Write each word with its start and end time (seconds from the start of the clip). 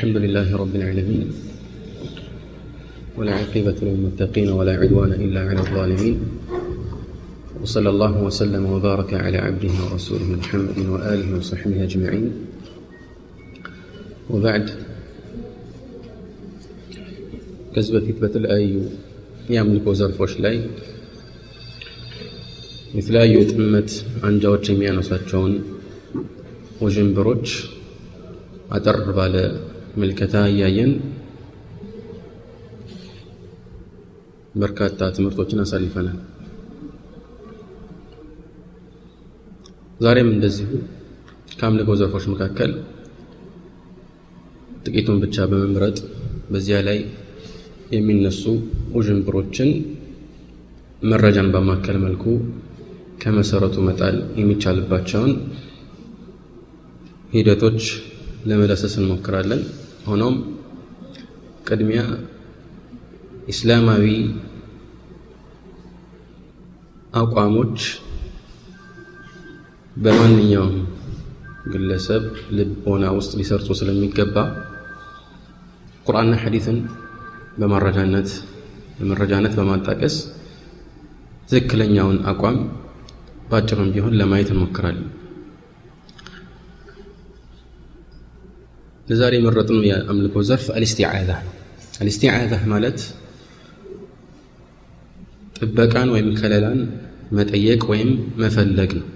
الحمد 0.00 0.16
لله 0.16 0.56
رب 0.56 0.74
العالمين 0.76 1.28
ولا 3.16 3.32
عقبة 3.34 3.76
للمتقين 3.82 4.48
ولا 4.50 4.72
عدوان 4.72 5.12
إلا 5.14 5.40
على 5.40 5.60
الظالمين 5.60 6.16
وصلى 7.62 7.88
الله 7.90 8.22
وسلم 8.22 8.64
وبارك 8.66 9.14
على 9.14 9.38
عبده 9.38 9.74
ورسوله 9.82 10.28
محمد 10.40 10.78
وآله 10.86 11.28
وصحبه 11.38 11.78
أجمعين 11.84 12.26
وبعد 14.30 14.66
ከዚህ 17.74 17.92
በፊት 17.94 18.16
በተለያዩ 18.20 18.74
የአምልኮ 19.54 19.86
ዘርፎች 20.00 20.32
ላይ 20.44 20.54
የተለያዩ 22.98 23.32
የጥመት 23.40 23.90
አንጃዎች 24.28 24.64
የሚያነሷቸውን 24.70 25.54
ውዥንብሮች 26.84 27.48
አጠር 28.76 28.96
ባለ 29.18 29.34
ምልከታ 29.99 30.35
እያየን 30.51 30.91
በርካታ 34.61 35.09
ትምህርቶችን 35.15 35.61
አሳልፈናል። 35.63 36.17
ዛሬም 39.99 40.29
እንደዚሁ 40.33 40.69
ከአምልኮ 41.51 41.95
ዘርፎች 41.99 42.25
መካከል 42.33 42.71
ጥቂቱን 44.85 45.19
ብቻ 45.23 45.45
በመምረጥ 45.51 45.97
በዚያ 46.51 46.77
ላይ 46.87 46.99
የሚነሱ 47.95 48.43
ውዥንብሮችን 48.95 49.69
መረጃን 51.03 51.49
በማከል 51.53 51.97
መልኩ 52.05 52.23
ከመሰረቱ 53.21 53.75
መጣል 53.87 54.17
የሚቻልባቸውን 54.39 55.31
ሂደቶች 57.33 57.81
ለመዳሰስ 58.49 58.93
እንሞክራለን። 58.99 59.61
ሆኖም 60.05 60.35
ቅድሚያ 61.67 62.01
ኢስላማዊ 63.53 64.05
አቋሞች 67.13 67.77
በማንኛውም 69.95 70.75
ግለሰብ 71.73 72.23
ልቦና 72.57 73.05
ውስጥ 73.17 73.31
ሊሰርጹ 73.39 73.69
ስለሚገባ 73.79 74.35
ቁርአንና 76.05 76.35
ሐዲትን 76.43 76.77
በማረጃነት 77.59 78.29
በመረጃነት 78.99 79.53
በማጣቀስ 79.59 80.15
ትክክለኛውን 81.49 82.19
አቋም 82.31 82.57
በአጭሩም 83.49 83.89
ቢሆን 83.95 84.17
ለማየት 84.19 84.49
እንሞክራለን። 84.53 85.07
ለዛሬ 89.10 89.32
የመረጥነው 89.38 89.82
የአምልኮ 89.88 90.42
ዘርፍ 90.48 90.66
አልስቲዓዛ 90.76 91.30
ነው። 91.44 91.52
አልስቲዓዛ 92.00 92.54
ማለት 92.72 92.98
ጥበቃን 95.56 96.08
ወይም 96.14 96.28
ከለላን 96.38 96.80
መጠየቅ 97.32 97.82
ወይም 97.92 98.10
መፈለግ 98.40 98.90
ነው። 98.98 99.06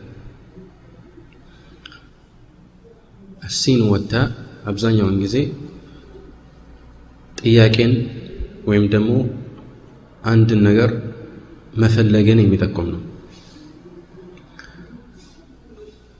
ሲን 3.59 3.81
ወታ 3.91 4.13
አብዛኛውን 4.71 5.17
ጊዜ 5.23 5.37
ጥያቄን 7.39 7.93
ወይም 8.69 8.85
ደግሞ 8.95 9.13
አንድን 10.23 10.61
ነገር 10.67 10.91
መፈለግን 11.77 12.41
የሚጠቁም 12.43 12.89
ነው። 12.95 13.01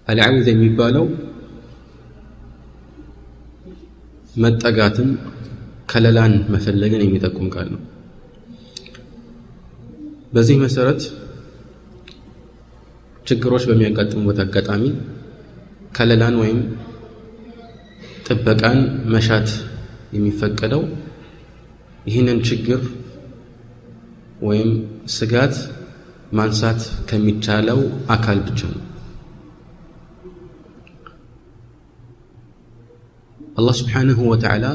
አልዓውዝ 0.09 0.47
የሚባለው 0.51 1.05
መጠጋትን 4.36 5.10
ከለላን 5.90 6.34
መፈለግን 6.54 7.04
የሚጠቁም 7.04 7.48
ቃል 7.56 7.68
ነው። 7.74 7.82
በዚህ 10.34 10.58
መሰረት 10.64 11.02
ችግሮች 13.26 13.64
በሚያጋጥሙበት 13.70 14.40
አጋጣሚ 14.44 14.84
ከለላን 15.96 16.36
ወይም 16.42 16.60
ጥበቃን 18.28 18.80
መሻት 19.14 19.50
የሚፈቀደው 20.14 20.84
ይህንን 22.08 22.40
ችግር 22.50 22.82
ወይም 24.42 24.70
ስጋት 25.10 25.56
ማንሳት 26.32 26.82
ከሚቻለው 27.10 27.80
አካል 28.10 28.40
ብቻ 28.48 28.62
ነው። 28.74 28.82
አላህ 33.56 33.74
ስብሓንሁ 33.80 34.20
ወተዓላ 34.32 34.66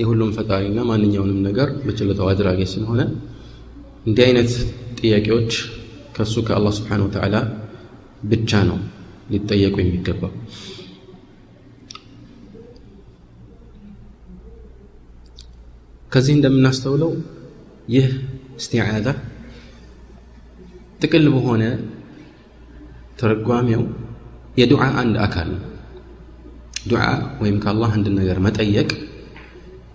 የሁሉም 0.00 0.30
ፈጣሪና 0.36 0.78
ማንኛውንም 0.88 1.38
ነገር 1.46 1.68
በችሎታው 1.84 2.28
አድራጊ 2.30 2.60
ስለሆነ 2.72 3.00
እንዲህ 4.06 4.24
አይነት 4.26 4.50
ጥያቄዎች 4.98 5.52
ከእሱ 6.16 6.34
ከአላህ 6.48 6.72
ስብሓንሁ 6.78 7.06
ወተዓላ 7.08 7.36
ብቻ 8.30 8.60
ነው 8.68 8.78
ሊጠየቁ 9.32 9.76
የሚገባው። 9.82 10.32
ከዚህ 16.12 16.34
እንደምናስተውለው 16.36 17.12
ይህ 17.94 18.06
እስቲዓዛ 18.60 19.08
ጥቅል 21.00 21.26
በሆነ 21.34 21.62
ትርጓሜው 23.20 23.82
የዱዓ 24.60 24.84
አንድ 25.00 25.16
አካል 25.24 25.48
ነው። 25.54 25.62
ዱዓ 26.88 27.02
ወይም 27.42 27.56
ከአላህ 27.62 27.90
አንድ 27.96 28.06
ነገር 28.18 28.38
መጠየቅ 28.46 28.88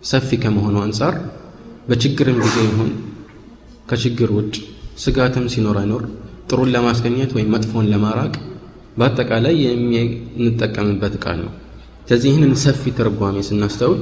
ሰፊ 0.10 0.40
ከመሆኑ 0.44 0.76
አንጻር 0.84 1.16
በችግርም 1.90 2.38
ጊዜ 2.44 2.58
ይሁን 2.68 2.92
ከችግር 3.90 4.30
ውጭ 4.38 4.56
ስጋትም 5.04 5.46
ሲኖር 5.54 5.78
አይኖር 5.82 6.04
ጥሩን 6.50 6.72
ለማስገኘት 6.76 7.32
ወይም 7.36 7.52
መጥፎን 7.54 7.90
ለማራቅ 7.92 8.34
በአጠቃላይ 8.98 9.56
የምንጠቀምበት 9.64 11.14
ቃል 11.24 11.40
ነው። 11.44 11.54
ስለዚህ 12.04 12.28
ይህንን 12.32 12.54
ሰፊ 12.64 12.84
ትርጓሜ 12.98 13.38
ስናስተውል 13.50 14.00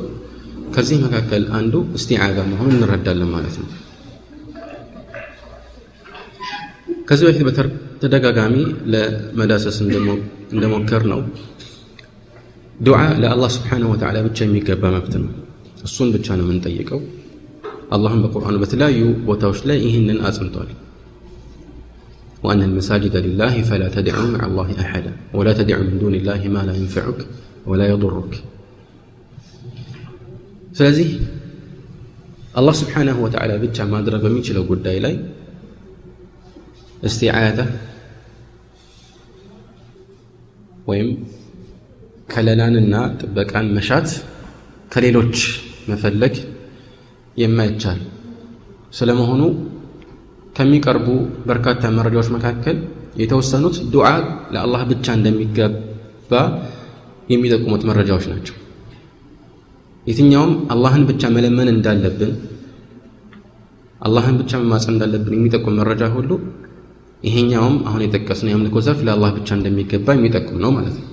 ከዚህ 0.76 0.98
መካከል 1.06 1.44
አንዱ 1.58 1.76
እስቲዓዛ 1.98 2.38
መሆኑን 2.52 2.76
እንረዳለን 2.78 3.30
ማለት 3.36 3.56
ነው። 3.62 3.70
ከዚህ 7.10 7.26
በፊት 7.30 7.44
በተደጋጋሚ 7.48 8.56
ለመዳሰስ 8.94 9.78
እንደሞከር 10.52 11.04
ነው 11.12 11.22
ዱዓ 12.81 13.01
ለአላህ 13.23 13.51
ስብሓንሁ 13.57 13.89
ወተዓላ 13.95 14.19
ብቻ 14.27 14.39
የሚገባ 14.47 14.85
መብት 14.95 15.15
ነው። 15.23 15.31
እሱን 15.87 16.09
ብቻ 16.15 16.27
ነው 16.39 16.45
የምንጠይቀው። 16.47 17.01
አላህም 17.95 18.23
በቁርአኑ 18.25 18.57
በተለያዩ 18.63 19.01
ቦታዎች 19.29 19.61
ላይ 19.71 19.79
ይህንን 19.89 20.19
አጽንቷል። 20.29 20.71
وأن 22.43 22.63
المساجد 22.63 23.15
لله 23.17 23.55
فلا 23.63 23.89
تدعوا 23.89 24.29
مع 24.29 24.43
الله 24.47 24.69
أحدا 24.81 25.13
ولا 25.35 25.53
تدعوا 25.53 25.85
من 25.85 25.97
دون 25.99 26.15
الله 26.15 26.41
ما 26.49 26.63
لا 26.69 26.75
ينفعك 26.75 27.19
ولا 27.67 27.87
يضرك 27.89 28.33
ስለዚህ 30.79 31.09
አላህ 32.59 32.75
ስብሓንሁ 32.81 33.17
ወተዓላ 33.25 33.53
ብቻ 33.65 33.77
ማድረግ 33.93 34.21
በሚችለው 34.25 34.65
ጉዳይ 34.71 34.97
ላይ 35.05 35.15
እስቲዓዛ 37.03 37.59
ወይም 40.87 41.09
ከለላንና 42.30 42.96
ጥበቃን 43.20 43.68
መሻት 43.76 44.10
ከሌሎች 44.92 45.36
መፈለግ 45.90 46.36
የማይቻል 47.38 48.00
ስለመሆኑ 48.94 49.42
ከሚቀርቡ 50.56 51.08
በርካታ 51.50 51.92
መረጃዎች 51.98 52.30
መካከል 52.36 52.78
የተወሰኑት 53.22 53.76
ዱዓ 53.94 54.08
ለአላህ 54.54 54.82
ብቻ 54.92 55.06
እንደሚገባ 55.18 56.32
የሚጠቁሙት 57.30 57.84
መረጃዎች 57.90 58.26
ናቸው። 58.32 58.56
የትኛውም 60.06 60.54
አላህን 60.74 61.04
ብቻ 61.10 61.24
መለመን 61.36 61.70
እንዳለብን 61.74 62.32
አላህን 64.02 64.36
ብቻ 64.42 64.52
መማፀን 64.62 64.94
እንዳለብን 64.96 65.36
የሚጠቁም 65.38 65.78
መረጃ 65.80 66.04
ሁሉ 66.16 66.32
ይሄኛውም 67.24 67.78
አሁን 67.88 68.04
የጠቀስነው 68.06 68.52
የአምልኮ 68.52 68.78
ዘርፍ 68.86 69.00
ለአላህ 69.08 69.32
ብቻ 69.38 69.50
እንደሚገባ 69.58 70.16
የሚጠቁም 70.18 70.60
ነው 70.64 70.72
ማለት 70.78 70.96
ነው። 71.00 71.09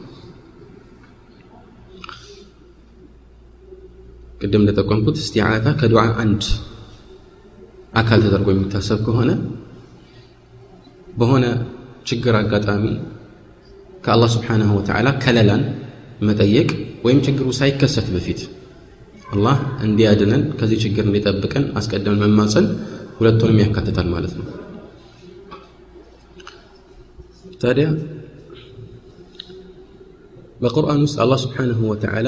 ቅድም 4.41 4.61
እንደጠቆምኩት 4.63 5.17
እስቲዓዛ 5.23 5.67
ከዱዓ 5.79 6.03
አንድ 6.23 6.43
አካል 7.93 8.19
ተደርጎ 8.25 8.47
የሚታሰብ 8.53 8.99
ከሆነ 9.07 9.31
በሆነ 11.17 11.45
ችግር 12.09 12.35
አጋጣሚ 12.39 12.85
ከአላህ 14.05 14.29
ስብሓንሁ 14.35 14.69
ወተዓላ 14.77 15.09
ከለላን 15.23 15.63
መጠየቅ 16.27 16.69
ወይም 17.05 17.19
ችግሩ 17.25 17.47
ሳይከሰት 17.59 18.07
በፊት 18.13 18.41
አላህ 19.31 19.57
እንዲያድነን 19.85 20.41
ከዚህ 20.59 20.79
ችግር 20.85 21.03
እንዲጠብቀን 21.09 21.65
አስቀድመን 21.79 22.21
መማፀን 22.25 22.65
ሁለቱንም 23.17 23.59
ያካትታል 23.63 24.07
ማለት 24.13 24.33
ነው። 24.39 24.47
ታዲያ 27.61 27.87
በቁርአን 30.61 31.01
ውስጥ 31.05 31.17
አላህ 31.23 31.37
ስብሓንሁ 31.43 31.79
ወተዓላ 31.91 32.27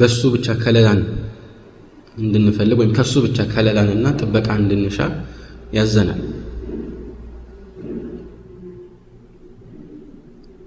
በሱ 0.00 0.20
ብቻ 0.34 0.46
ከለላን 0.62 1.00
እንድንፈልግ 2.22 2.78
ወይም 2.82 2.92
ከሱ 2.98 3.14
ብቻ 3.26 3.38
ከለላንና 3.52 4.06
ጥበቃ 4.20 4.48
እንድንሻ 4.62 4.98
ያዘናል 5.76 6.20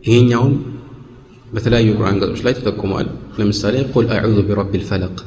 ይሄኛውም 0.04 0.54
በተለያዩ 1.54 1.90
ቁርአን 2.00 2.20
ገጾች 2.22 2.42
ላይ 2.48 2.54
ተጠቁመዋል 2.58 3.08
ለምሳሌ 3.40 3.78
ቁል 3.94 4.08
አዑዙ 4.18 4.38
ቢረቢ 4.50 4.74
ልፈለቅ 4.84 5.18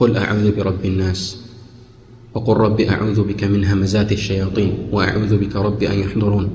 ቁል 0.00 0.12
አዑዙ 0.24 0.46
ቢረቢ 0.58 0.90
ናስ 1.00 1.22
وقل 2.34 2.56
رب 2.56 2.80
أعوذ 2.92 3.18
بك 3.22 3.44
من 3.44 3.62
همزات 3.64 4.12
الشياطين 4.12 4.72
وأعوذ 4.92 5.32
بك 5.36 5.54
رب 5.56 5.80
أن 5.82 5.98
يحضرون 5.98 6.46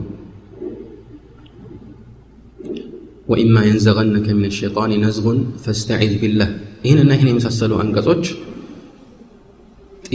وإما 3.32 3.60
ينزغنك 3.70 4.26
من 4.38 4.46
الشيطان 4.52 4.90
نزغ 5.04 5.26
فاستعذ 5.62 6.12
بالله. 6.22 6.48
هنا 6.88 7.02
نحن 7.12 7.26
مسلسل 7.38 7.70
أنقصوش. 7.84 8.26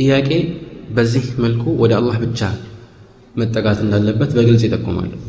إياك 0.02 0.30
بزه 0.96 1.26
ملكو 1.44 1.70
ودى 1.82 1.96
الله 2.02 2.16
بتشاه 2.24 2.56
متقات 3.40 3.80
الله 3.84 3.98
اللبت 4.02 4.32
بقلت 4.38 4.64
تكوم 4.74 4.98
الله 5.04 5.20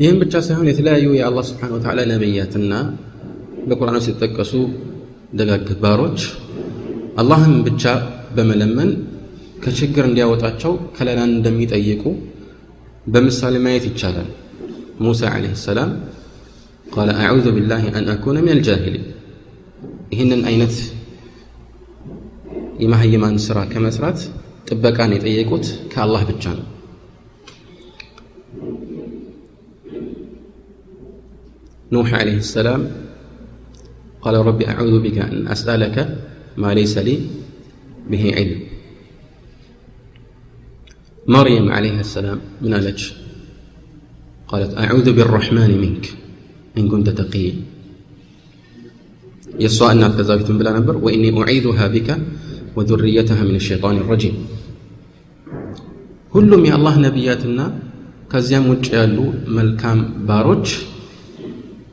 سبحانه 0.00 0.22
وتعالى 0.22 0.44
ሳይሆን 0.46 0.66
የተለያዩ 0.70 1.06
የአላ 1.18 1.38
ስብን 1.48 1.72
ተላ 1.84 1.98
ነቢያትና 2.12 2.72
በቁርአን 3.68 3.96
ውስጥ 3.98 4.08
የተጠቀሱ 4.10 4.52
ደጋግ 5.38 5.66
ባሮች 5.82 6.20
አላህም 7.20 7.54
ብቻ 7.66 7.84
በመለመን 8.36 8.90
ከችግር 9.64 10.04
እንዲያወጣቸው 10.10 10.72
ከለላን 10.96 11.30
እንደሚጠይቁ 11.38 12.04
በምሳሌ 13.14 13.54
ማየት 13.66 13.84
ሙሳ 15.05 15.21
ዓለይሂ 15.35 15.53
ሰላም 15.65 15.91
ቃለ 16.93 17.09
አዑዙ 17.23 17.45
ቢላሂ 17.55 17.83
አን 17.97 18.05
አኩነ 18.13 18.37
ምን 18.45 18.51
አልጃሂሊን 18.55 19.05
ይህንን 20.13 20.41
አይነት 20.49 20.75
የማህይማን 22.83 23.35
ስራ 23.47 23.57
ከመስራት 23.71 24.19
ጥበቃን 24.67 25.13
የጠየቁት 25.15 25.65
ከአላህ 25.93 26.23
ብቻ 26.29 26.53
ነው 26.59 26.67
ኑሕ 31.95 32.11
ዓለይሂ 32.19 32.37
ሰላም 32.53 32.83
ቃለ 34.23 34.37
ረቢ 34.49 34.61
አዑዙ 34.73 34.95
ቢከ 35.03 35.19
አን 35.27 35.35
አስአለከ 35.55 35.97
ማ 36.63 36.71
ለይሰ 36.77 36.95
ሊ 37.07 37.11
ብሂ 38.11 38.23
ዒልም 38.37 38.61
مريم 41.25 41.65
عليه 41.71 41.99
السلام 41.99 42.39
من 42.61 42.73
ألج 42.73 42.99
قالت 44.49 44.71
أعوذ 44.77 45.07
بالرحمن 45.17 45.71
منك 45.83 46.05
إن 46.77 46.85
كنت 46.91 47.07
تقيا 47.19 47.53
يسوع 49.59 49.89
الناس 49.91 50.13
كذلك 50.17 50.47
بلا 50.51 50.71
نبر 50.79 50.95
وإني 50.97 51.29
أعيذها 51.41 51.85
بك 51.87 52.09
وذريتها 52.75 53.41
من 53.49 53.55
الشيطان 53.55 53.95
الرجيم 54.03 54.35
ሁሉም 56.33 56.61
የአላህ 56.67 56.95
ነቢያትና 57.03 57.59
ከዚያም 58.31 58.65
ውጭ 58.71 58.85
ያሉ 58.97 59.17
መልካም 59.57 59.99
ባሮች 60.27 60.67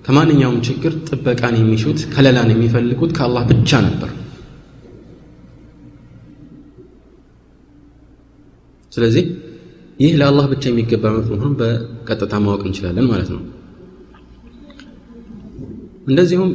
ከማንኛውም 0.07 0.57
ችግር 0.69 0.93
ጥበቃን 1.09 1.55
የሚሹት 1.59 2.01
ከለላን 2.15 2.49
የሚፈልጉት 2.53 3.13
ከአላህ 3.19 3.43
ብቻ 3.51 3.81
ነበር 3.87 4.11
ስለዚህ 8.93 9.25
ይህ 10.00 10.12
ለአላህ 10.20 10.46
ብቻ 10.52 10.64
የሚገባ 10.70 11.04
መብት 11.14 11.30
መሆኑን 11.32 11.54
በቀጥታ 11.60 12.34
ማወቅ 12.44 12.62
እንችላለን 12.68 13.08
ማለት 13.12 13.30
ነው። 13.36 13.42
እንደዚሁም 16.08 16.50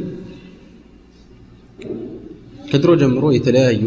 ከድሮ 2.69 2.91
ጀምሮ 3.01 3.25
የተለያዩ 3.35 3.81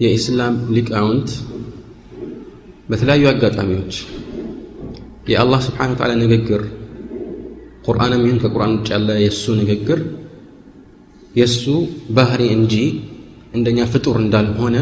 የኢስላም 0.00 0.56
ሊቃውንት 0.76 1.30
በተለያዩ 2.90 3.24
አጋጣሚዎች 3.32 3.94
የአላህ 5.30 5.60
ስብሓን 5.66 5.92
ወተዓላ 5.94 6.12
ንግግር 6.22 6.62
ቁርአንም 7.86 8.22
ይሁን 8.26 8.40
ከቁርአን 8.42 8.72
ውጭ 8.76 8.88
ያለ 8.94 9.10
የእሱ 9.22 9.44
ንግግር 9.60 10.00
የእሱ 11.34 11.64
ባህሪ 12.16 12.42
እንጂ 12.56 12.74
እንደኛ 13.54 13.80
ፍጡር 13.92 14.16
እንዳልሆነ 14.22 14.76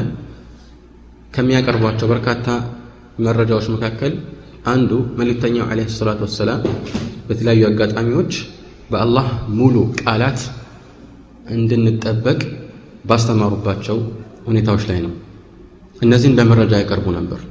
ከሚያቀርቧቸው 1.38 2.08
በርካታ 2.14 2.48
መረጃዎች 3.26 3.68
መካከል 3.76 4.14
አንዱ 4.74 4.92
መልእክተኛው 5.20 5.66
ዓለይሂ 5.72 5.88
ሰላቱ 6.00 6.22
ወሰላም 6.28 6.62
በተለያዩ 7.28 7.64
አጋጣሚዎች 7.70 8.34
በአላህ 8.92 9.28
ሙሉ 9.60 9.76
ቃላት 10.02 10.40
እንድንጠበቅ 11.58 12.40
ባስተማሩባቸው 13.10 13.98
ሁኔታዎች 14.50 14.84
ላይ 14.92 15.00
ነው 15.06 15.14
እነዚህን 16.06 16.38
በመረጃ 16.40 16.74
ያቀርቡ 16.82 17.08
ነበር 17.20 17.42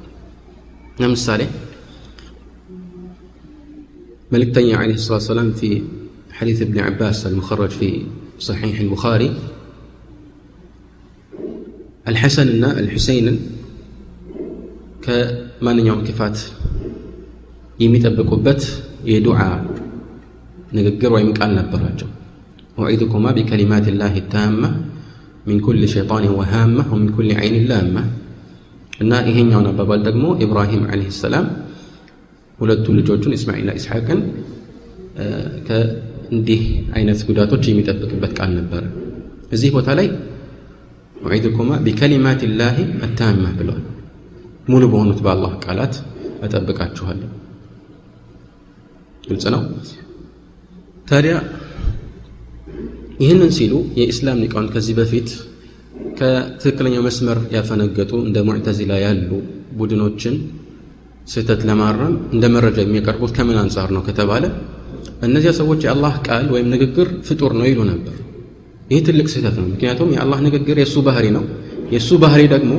ለምሳሌ 1.03 1.43
መልእክተኛ 4.35 4.69
ዓለይሂ 4.83 4.99
ሰላቱ 5.01 5.21
ወሰላም 5.23 5.51
في 5.61 5.71
حديث 6.33 6.63
ابن 6.63 6.79
عباس 6.81 7.27
المخرج 7.27 7.71
في 7.71 7.89
صحيح 8.41 8.81
البخاري 8.81 9.31
الحسن 12.09 12.49
እና 12.49 12.65
الحسين 12.79 13.27
ከማንኛውም 15.07 16.03
ክፋት 16.09 16.37
የሚጠብቁበት 17.79 18.63
የዱዓ 19.11 19.41
ንግግር 20.77 21.11
ወይም 21.17 21.31
ቃል 21.39 21.51
ነበራቸው 21.59 22.09
ወዒድኩማ 22.79 23.27
ቢከሊማት 23.37 23.87
ላህ 24.01 24.15
ታማ 24.35 24.63
ሚን 25.47 25.59
ኩል 25.65 25.81
ሸይጣን 25.95 26.25
ወሃማ 26.39 26.79
ወሚን 26.93 27.11
ኩል 27.17 27.29
ዓይን 27.41 27.57
ላማ 27.71 27.97
እና 29.03 29.13
ይሄኛውን 29.29 29.67
አባባል 29.71 30.01
ደግሞ 30.09 30.25
ኢብራሂም 30.45 30.83
ዓለይሂ 30.91 31.11
ሰላም 31.23 31.47
ሁለቱ 32.59 32.87
ልጆቹን 32.99 33.33
እስማኤልና 33.37 33.71
ኢስሐቅን 33.79 34.21
ከእንዲህ 35.69 36.63
አይነት 36.97 37.21
ጉዳቶች 37.29 37.65
የሚጠብቅበት 37.71 38.33
ቃል 38.39 38.53
ነበረ 38.59 38.83
እዚህ 39.57 39.71
ቦታ 39.77 39.91
ላይ 39.99 40.09
ወዒድኩማ 41.25 41.73
ቢከሊማት 41.87 42.43
ላህ 42.61 42.77
አታማ 43.09 43.45
ብለዋል 43.59 43.83
ሙሉ 44.68 44.84
በሆኑት 44.92 45.20
በአላህ 45.26 45.52
ቃላት 45.64 45.94
እጠብቃችኋለሁ። 46.46 47.30
ግልጽ 49.24 49.46
ነው? 49.54 49.62
ታዲያ 51.08 51.34
ይህንን 53.20 53.52
ሲሉ 53.58 53.74
የኢስላም 54.00 54.42
ሊቃውንት 54.44 54.70
ከዚህ 54.76 54.96
በፊት 55.00 55.30
ከትክክለኛው 56.20 57.04
መስመር 57.08 57.40
ያፈነገጡ 57.56 58.12
እንደ 58.28 58.38
ሙዕተዚላ 58.48 58.94
ያሉ 59.04 59.30
ቡድኖችን 59.80 60.36
ስህተት 61.28 61.62
ለማረም 61.70 62.14
እንደ 62.34 62.46
መረጃ 62.56 62.78
የሚያቀርቡት 62.84 63.32
ከምን 63.38 63.58
አንጻር 63.64 63.90
ነው 63.96 64.02
ከተባለ 64.08 64.44
እነዚያ 65.28 65.52
ሰዎች 65.60 65.80
የአላህ 65.86 66.14
ቃል 66.28 66.46
ወይም 66.54 66.68
ንግግር 66.74 67.08
ፍጡር 67.28 67.52
ነው 67.60 67.66
ይሉ 67.70 67.80
ነበር። 67.92 68.16
ይህ 68.92 69.02
ትልቅ 69.08 69.28
ስህተት 69.34 69.56
ነው። 69.60 69.68
ምክንያቱም 69.72 70.10
የአላህ 70.16 70.40
ንግግር 70.48 70.78
የእሱ 70.82 70.98
ባህሪ 71.08 71.26
ነው። 71.38 71.44
የእሱ 71.94 72.10
ባህሪ 72.24 72.42
ደግሞ 72.54 72.72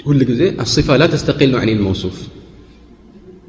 ሁል 0.00 0.20
ጊዜ 0.30 0.42
አሲፋ 0.64 0.96
ላ 1.00 1.06
ተስተቂሉ 1.12 1.54
አን 1.60 1.70
ልመውሱፍ 1.70 2.16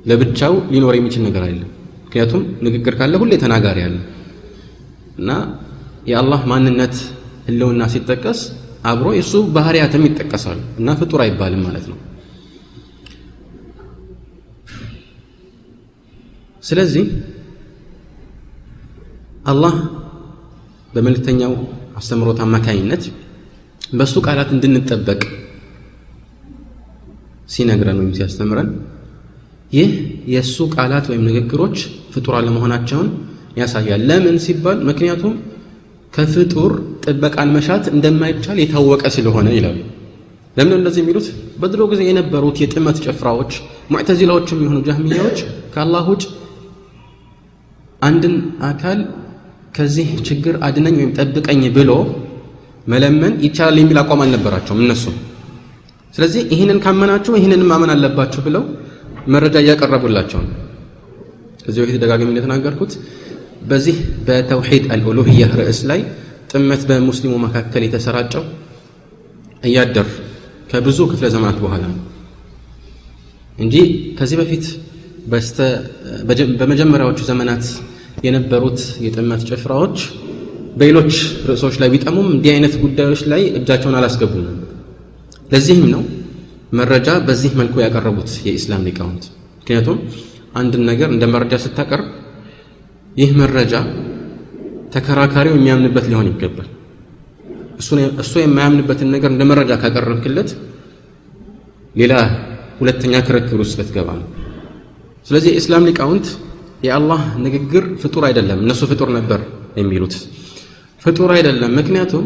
ለብቻው 0.06 0.54
ሊኖር 0.74 0.94
የሚችል 0.98 1.22
ነገር 1.28 1.44
አይደለም። 1.46 1.70
ምክንያቱም 2.06 2.44
ንግግር 2.66 2.94
ካለ 3.00 3.16
ሁሌ 3.22 3.34
ተናጋሪ 3.44 3.80
አለ። 3.88 3.98
እና 5.20 5.30
የአላህ 6.10 6.42
ማንነት 6.52 6.96
ህልውና 7.48 7.84
ሲጠቀስ 7.94 8.40
አብሮ 8.92 9.08
የእሱ 9.16 9.34
ባህርያትም 9.56 10.06
ይጠቀሳሉ። 10.08 10.60
እና 10.80 10.96
ፍጡር 11.00 11.22
አይባልም 11.26 11.62
ማለት 11.68 11.86
ነው። 11.92 11.98
ስለዚህ 16.64 17.06
አላህ 19.46 19.76
በመልእክተኛው 20.94 21.54
አስተምሮት 22.00 22.40
አማካኝነት 22.46 23.04
በእሱ 23.92 24.16
ቃላት 24.26 24.50
እንድንጠበቅ 24.56 25.22
ሲነግረን 27.52 27.98
ወይም 28.02 28.12
ሲያስተምረን 28.18 28.70
ይህ 29.72 29.92
የእሱ 30.34 30.58
ቃላት 30.76 31.06
ወይም 31.12 31.24
ንግግሮች 31.30 31.78
ፍጡር 32.14 32.34
አለመሆናቸውን 32.40 33.10
ያሳያል። 33.60 34.02
ለምን 34.10 34.38
ሲባል 34.46 34.78
ምክንያቱም 34.90 35.34
ከፍጡር 36.14 36.72
ጥበቃን 37.06 37.50
መሻት 37.56 37.86
እንደማይቻል 37.94 38.58
የታወቀ 38.62 39.04
ስለሆነ 39.16 39.48
ይላሉ። 39.58 39.80
ለምን 40.58 40.76
እንደዚህ 40.78 41.02
የሚሉት? 41.04 41.28
በድሮ 41.62 41.82
ጊዜ 41.92 42.02
የነበሩት 42.08 42.58
የጥመት 42.62 42.98
ጭፍራዎች 43.06 43.52
ሙዕተዚላዎችም 43.92 44.62
የሆኑ 44.64 44.80
ጃህሚያዎች 44.88 45.40
ከአላህ 45.74 46.06
ውጭ 46.12 46.24
አንድን 48.02 48.36
አካል 48.70 49.00
ከዚህ 49.76 50.08
ችግር 50.28 50.56
አድነኝ 50.68 50.96
ወይም 51.00 51.12
ጠብቀኝ 51.18 51.62
ብሎ 51.78 51.92
መለመን 52.88 53.34
ይቻላል 53.46 53.78
የሚል 53.82 53.98
አቋም 54.02 54.22
አልነበራቸውም 54.24 54.82
እነሱም 54.84 55.16
ስለዚህ 56.14 56.42
ይህንን 56.54 56.80
ካመናችሁ 56.84 57.34
ይህንን 57.40 57.62
ማመን 57.70 57.92
አለባችሁ 57.94 58.42
ብለው 58.48 58.64
መረጃ 59.34 59.56
እያቀረቡላቸው 59.64 60.40
ነው 60.46 60.56
ከዚህ 61.64 61.80
በፊት 61.84 61.98
ደጋግሚ 62.04 62.30
እንደተናገርኩት 62.32 62.94
በዚህ 63.70 63.98
በተውሒድ 64.28 64.86
አልኡሉህያ 64.94 65.48
ርዕስ 65.60 65.80
ላይ 65.92 66.00
ጥመት 66.52 66.82
በሙስሊሙ 66.90 67.34
መካከል 67.46 67.84
የተሰራጨው 67.86 68.44
እያደር 69.64 70.08
ከብዙ 70.72 71.00
ክፍለ 71.12 71.28
ዘመናት 71.36 71.58
በኋላ 71.64 71.84
ነው 71.92 72.00
እንጂ 73.58 73.76
ከዚህ 74.20 74.38
በፊት 74.42 74.66
በመጀመሪያዎቹ 76.60 77.20
ዘመናት 77.30 77.66
የነበሩት 78.26 78.80
የጥመት 79.06 79.42
ጭፍራዎች 79.50 79.98
በሌሎች 80.80 81.14
ርዕሶች 81.50 81.76
ላይ 81.82 81.90
ቢጠሙም 81.94 82.28
እንዲህ 82.36 82.52
አይነት 82.56 82.74
ጉዳዮች 82.84 83.22
ላይ 83.32 83.42
እጃቸውን 83.60 83.98
አላስገቡም 84.00 84.44
ነበር። 84.48 84.68
ለዚህም 85.52 85.86
ነው 85.94 86.04
መረጃ 86.72 87.10
በዚህ 87.28 87.52
መልኩ 87.60 87.76
ያቀረቡት 87.84 88.30
የኢስላም 88.46 88.84
ሊቃውንት። 88.88 89.24
ምክንያቱም 89.60 89.98
አንድን 90.56 90.84
ነገር 90.90 91.10
እንደ 91.16 91.26
መረጃ 91.34 91.56
ስታቀርብ 91.64 92.08
ይህ 93.16 93.32
መረጃ 93.42 93.74
ተከራካሪው 94.94 95.56
የሚያምንበት 95.58 96.06
ሊሆን 96.12 96.30
ይገባል። 96.32 96.70
እሱ 98.24 98.34
የማያምንበትን 98.44 99.10
ነገር 99.16 99.30
እንደ 99.34 99.44
መረጃ 99.52 99.72
ካቀረብክለት 99.84 100.50
ሌላ 101.96 102.14
ሁለተኛ 102.80 103.14
ክርክር 103.28 103.60
ውስጥ 103.64 103.76
ልትገባ 103.80 104.10
ነው። 104.20 104.28
ስለዚህ 105.28 105.50
የኢስላም 105.52 105.88
ሊቃውንት 105.90 106.28
የአላህ 106.84 107.22
ንግግር 107.46 107.84
ፍጡር 108.04 108.24
አይደለም፣ 108.30 108.60
እነሱ 108.64 108.82
ፍጡር 108.92 109.10
ነበር 109.18 109.40
የሚሉት 109.78 110.14
ፍጡር 111.02 111.30
አይደለም። 111.36 111.72
ምክንያቱም 111.80 112.26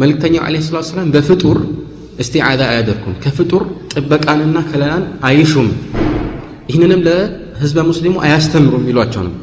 መልእክተኛው 0.00 0.42
ዓለይሂ 0.46 0.62
ሰላቱ 0.64 0.84
ወሰላም 0.84 1.10
በፍጡር 1.14 1.58
እስቲዓዛ 2.19 2.61
አያደርጉም፣ 2.71 3.15
ከፍጡር 3.23 3.63
ጥበቃንና 3.93 4.57
ከለላን 4.69 5.03
አይሹም። 5.29 5.69
ይህንንም 6.69 7.01
ለህዝበ 7.07 7.79
ሙስሊሙ 7.89 8.15
አያስተምሩም 8.25 8.83
ይሏቸው 8.91 9.23
ነው። 9.27 9.35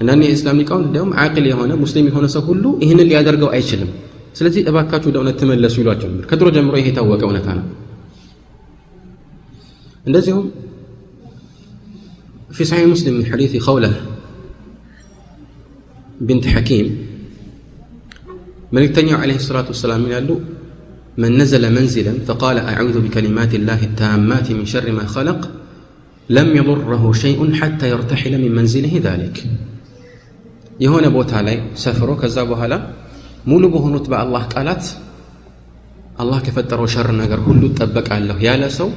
አንዳንድ 0.00 0.22
የኢስላም 0.26 0.58
ሊቃውንት 0.60 0.86
እንዲያውም 0.88 1.12
አቅል 1.24 1.44
የሆነ 1.50 1.72
ሙስሊም 1.82 2.06
የሆነ 2.10 2.26
ሰው 2.34 2.42
ሁሉ 2.48 2.64
ይህንን 2.84 3.06
ሊያደርገው 3.10 3.50
አይችልም። 3.56 3.90
ስለዚህ 4.38 4.62
እባካችሁ 4.70 5.08
ወደ 5.10 5.16
እውነት 5.20 5.36
ተመለሱ 5.40 5.74
ይሏቸው 5.82 6.08
ነበር። 6.10 6.26
ከድሮ 6.30 6.48
ጀምሮ 6.56 6.74
ይሄ 6.80 6.88
የታወቀ 6.90 7.22
እውነታ 7.28 7.48
ነው። 7.58 7.66
እንደዚሁም 10.06 10.46
في 12.52 12.64
صحيح 12.64 12.84
مسلم 12.86 13.14
من 13.14 13.26
حديث 13.26 13.56
خولة 13.58 13.90
بنت 16.20 16.46
حكيم 16.46 16.86
ملكتنيا 18.72 19.16
عليه 19.16 19.36
الصلاة 19.36 19.66
والسلام 19.66 20.06
يقول 20.06 20.30
من 21.18 21.30
نزل 21.40 21.64
منزلا 21.76 22.14
فقال 22.26 22.56
أعوذ 22.72 22.96
بكلمات 23.04 23.52
الله 23.54 23.80
التامات 23.82 24.46
من 24.52 24.64
شر 24.64 24.86
ما 24.92 25.04
خلق 25.06 25.40
لم 26.28 26.48
يضره 26.58 27.04
شيء 27.24 27.40
حتى 27.60 27.86
يرتحل 27.92 28.32
من 28.44 28.52
منزله 28.58 28.94
ذلك 29.08 29.36
የሆነ 30.84 31.06
ቦታ 31.16 31.32
ላይ 31.46 31.56
ሰፍሮ 31.82 32.10
ከዛ 32.20 32.36
በኋላ 32.50 32.74
ሙሉ 33.50 33.62
በሆኑት 33.74 34.06
በአላህ 34.12 34.42
ቃላት 34.54 34.84
አላህ 36.22 36.38
ከፈጠረው 36.46 36.86
ሸር 36.94 37.08
ነገር 37.20 37.40
ሁሉ 37.48 37.62
እጠበቃለሁ 37.70 38.36
ያለ 38.46 38.62
ሰው 38.78 38.88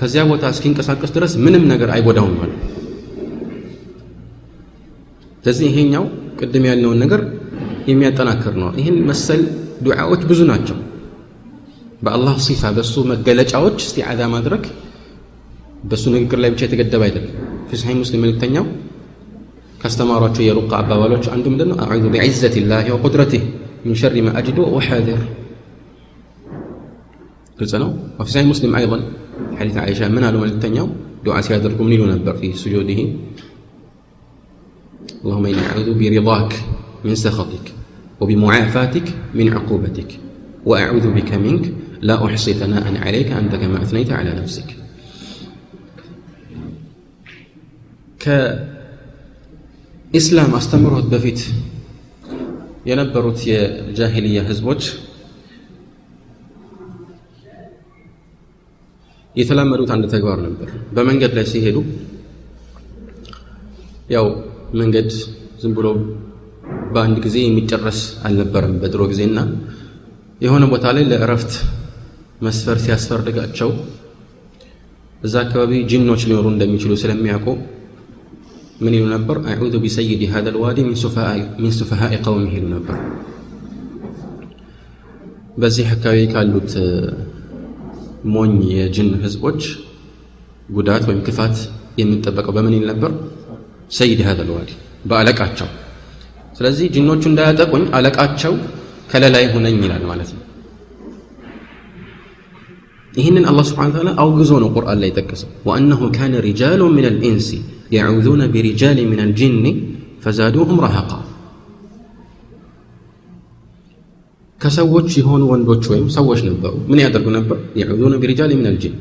ከዚያ 0.00 0.22
ቦታ 0.30 0.44
እስኪንቀሳቀስ 0.54 1.10
ድረስ 1.16 1.32
ምንም 1.44 1.64
ነገር 1.72 1.90
አይጎዳውም 1.96 2.34
ማለት 2.40 2.60
ስለዚህ 5.42 5.66
ይሄኛው 5.70 6.04
ቅድም 6.40 6.64
ያልነውን 6.70 6.98
ነገር 7.04 7.20
የሚያጠናክር 7.90 8.54
ነው 8.62 8.70
ይህን 8.80 8.96
መሰል 9.10 9.42
ዱዓዎች 9.86 10.22
ብዙ 10.30 10.40
ናቸው 10.52 10.78
በአላህ 12.05 12.35
ሲፋ 12.47 12.63
በእሱ 12.77 12.95
መገለጫዎች 13.13 13.77
እስቲዓዛ 13.87 14.21
ማድረግ 14.35 14.63
በእሱ 15.89 16.05
ንግግር 16.15 16.39
ላይ 16.43 16.51
ብቻ 16.55 16.61
የተገደበ 16.67 17.03
አይደለም። 17.07 17.33
في 17.69 17.75
صحيح 17.81 17.95
مسلم 18.03 18.19
መልእክተኛው 18.23 18.65
ካስተማሯቸው 19.81 20.43
የሩቃ 20.45 20.71
አባባሎች 20.81 21.25
አንዱ 21.33 21.45
ምንድን 21.51 21.67
ነው 21.71 21.77
አዑዙ 21.83 22.05
ቢዒዘት 22.13 22.55
ላህ 22.71 22.87
ወቁድረትህ 22.95 23.43
من 23.85 23.95
شر 23.95 24.21
ما 24.21 24.39
أجد 24.39 24.59
وأحاذر 24.59 25.19
قلت 27.59 27.73
أنا 27.73 27.87
وفي 28.19 28.31
صحيح 28.31 28.45
مسلم 28.45 28.75
أيضا 28.75 28.97
حديث 29.57 29.77
عائشة 29.77 30.07
من 30.07 30.23
ألوم 30.23 30.43
من 30.43 30.89
دعاء 31.25 31.41
سيادركم 31.41 31.89
لي 31.89 31.97
نبر 31.97 32.33
في 32.33 32.53
سجوده 32.53 32.99
اللهم 35.23 35.45
إني 35.45 35.63
أعوذ 35.67 35.89
برضاك 35.93 36.53
من 37.05 37.15
سخطك 37.15 37.65
وبمعافاتك 38.19 39.07
من 39.35 39.53
عقوبتك 39.53 40.19
وأعوذ 40.64 41.06
بك 41.12 41.30
منك 41.36 41.64
لا 42.00 42.16
أحصي 42.26 42.52
ثناء 42.54 42.84
عليك 42.96 43.28
أنت 43.32 43.52
كما 43.54 43.82
أثنيت 43.82 44.10
على 44.12 44.30
نفسك 44.34 44.68
كإسلام 50.12 50.50
أستمرت 50.54 51.06
بفيت 51.06 51.40
የነበሩት 52.88 53.38
የጃሂልያ 53.48 54.38
ህዝቦች 54.48 54.82
የተላመዱት 59.34 59.90
አንድ 59.94 60.04
ተግባር 60.14 60.38
ነበር 60.46 60.68
በመንገድ 60.96 61.32
ላይ 61.38 61.46
ሲሄዱ 61.52 61.78
ያው 64.14 64.26
መንገድ 64.80 65.08
ዝም 65.62 65.72
ብሎ 65.78 65.86
በአንድ 66.94 67.16
ጊዜ 67.26 67.36
የሚጨረስ 67.44 68.00
አልነበረም 68.28 68.74
በድሮ 68.82 69.02
ጊዜና 69.12 69.38
የሆነ 70.44 70.64
ቦታ 70.72 70.86
ላይ 70.96 71.04
ለእረፍት 71.10 71.52
መስፈር 72.46 72.78
ሲያስፈርጋቸው 72.84 73.70
እዛ 75.26 75.34
አካባቢ 75.44 75.72
ጅኖች 75.90 76.22
ሊኖሩ 76.28 76.46
እንደሚችሉ 76.52 76.92
ስለሚያውቁ 77.02 77.46
ምን 78.84 78.94
ይሉ 78.96 79.04
ነበር 79.14 79.36
አዑዙ 79.50 79.74
ቢሰይድ 79.84 80.22
ሀደ 80.32 80.48
ልዋዲ 80.54 80.78
ሚን 80.86 80.96
ሱፈሃኢ 81.78 82.14
ቀውም 82.24 82.44
ይሉ 82.54 82.64
ነበር 82.74 82.96
በዚህ 85.62 85.86
አካባቢ 85.94 86.20
ካሉት 86.32 86.72
ሞኝ 88.34 88.52
የጅን 88.74 89.10
ህዝቦች 89.24 89.62
ጉዳት 90.76 91.02
ወይም 91.08 91.20
ክፋት 91.26 91.56
የሚጠበቀው 92.00 92.52
በምን 92.56 92.74
ይል 92.76 92.84
ነበር 92.92 93.10
ሰይድ 93.98 94.20
ሀደ 94.28 94.40
ልዋዲ 94.48 94.70
በአለቃቸው 95.10 95.68
ስለዚህ 96.58 96.86
ጅኖቹ 96.94 97.22
እንዳያጠቁኝ 97.30 97.84
አለቃቸው 97.96 98.54
كلا 99.11 99.29
لا 99.29 99.39
يهون 99.39 99.63
نيل 99.63 99.91
على 99.91 100.05
مالتي 100.05 100.37
إهنن 103.19 103.45
الله 103.51 103.63
سبحانه 103.69 103.89
وتعالى 103.89 104.13
أوجزون 104.19 104.61
القرآن 104.63 104.97
لا 105.01 105.07
وأنه 105.65 106.01
كان 106.17 106.33
رجال 106.35 106.81
من 106.97 107.05
الإنس 107.05 107.47
يعوذون 107.91 108.41
برجال 108.53 108.97
من 109.11 109.19
الجن 109.19 109.65
فزادوهم 110.21 110.77
رهقا 110.85 111.19
كسوتش 114.61 115.19
هون 115.19 115.41
وان 115.41 115.61
بوتشويم 115.67 116.09
سوتش 116.09 116.43
نبأ 116.43 116.71
من 116.91 116.99
يقدر 116.99 117.21
نبأ 117.37 117.57
يعوذون 117.75 118.13
برجال 118.21 118.51
من 118.59 118.67
الجن 118.67 118.93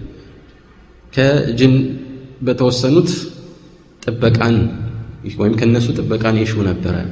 كجن 1.15 1.75
بتوسنت 2.43 3.11
تبك 4.03 4.37
عن 4.43 4.55
ويمكن 5.39 5.67
الناس 5.69 5.87
تبك 5.99 6.23
عن 6.27 6.37
يشون 6.37 6.67
نبأ 6.69 7.11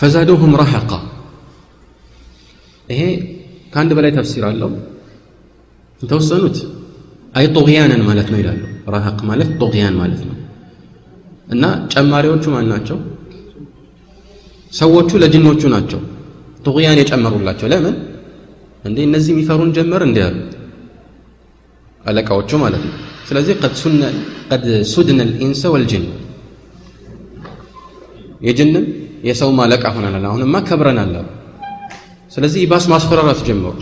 فزادوهم 0.00 0.56
رهقا 0.56 1.09
ይሄ 2.90 3.00
ከአንድ 3.72 3.90
በላይ 3.96 4.12
ተፍሲር 4.16 4.44
አለው። 4.48 4.70
የተወሰኑት 6.00 6.56
አይ 7.34 7.46
ጦግያንን 7.56 8.02
ማለት 8.08 8.28
ነው 8.32 8.38
ይላሉ። 8.40 8.62
ረሃቅ 8.94 9.18
ማለት 9.30 9.50
ጦግያን 9.60 9.96
ማለት 10.00 10.22
ነው። 10.28 10.36
እና 11.48 11.64
ጨማሪዎቹ 11.92 12.44
ማን 12.54 12.66
ናቸው? 12.72 12.98
ሰዎቹ 14.72 15.10
ለጅኖቹ 15.22 15.62
ናቸው። 15.74 16.00
ጦግያን 16.66 16.98
የጨመሩላቸው 17.00 17.68
ለምን? 17.72 17.94
እንዴ 18.84 18.98
እነዚህ 19.08 19.30
የሚፈሩን 19.34 19.70
ጀመር 19.76 20.02
እንዲ 20.06 20.18
ያሉ 20.24 20.36
አለቃዎቹ 22.04 22.50
ማለት 22.62 22.82
ነው። 22.88 22.94
ስለዚህ 23.28 23.54
ቀድ 24.50 24.64
ሱድነ 24.92 25.20
ልኢንሰ 25.30 25.62
ወልጅን። 25.74 26.04
የጅንም 28.46 28.84
የሰውም 29.28 29.58
አለቃ 29.64 29.84
ሆነናል። 29.94 30.24
አሁንማ 30.28 30.56
ከብረናል 30.68 31.12
አሉ 31.14 31.26
ስለዚህ 32.32 32.62
ባስ 32.70 32.84
ማስፈራራት 32.92 33.40
ጀመሩ። 33.48 33.76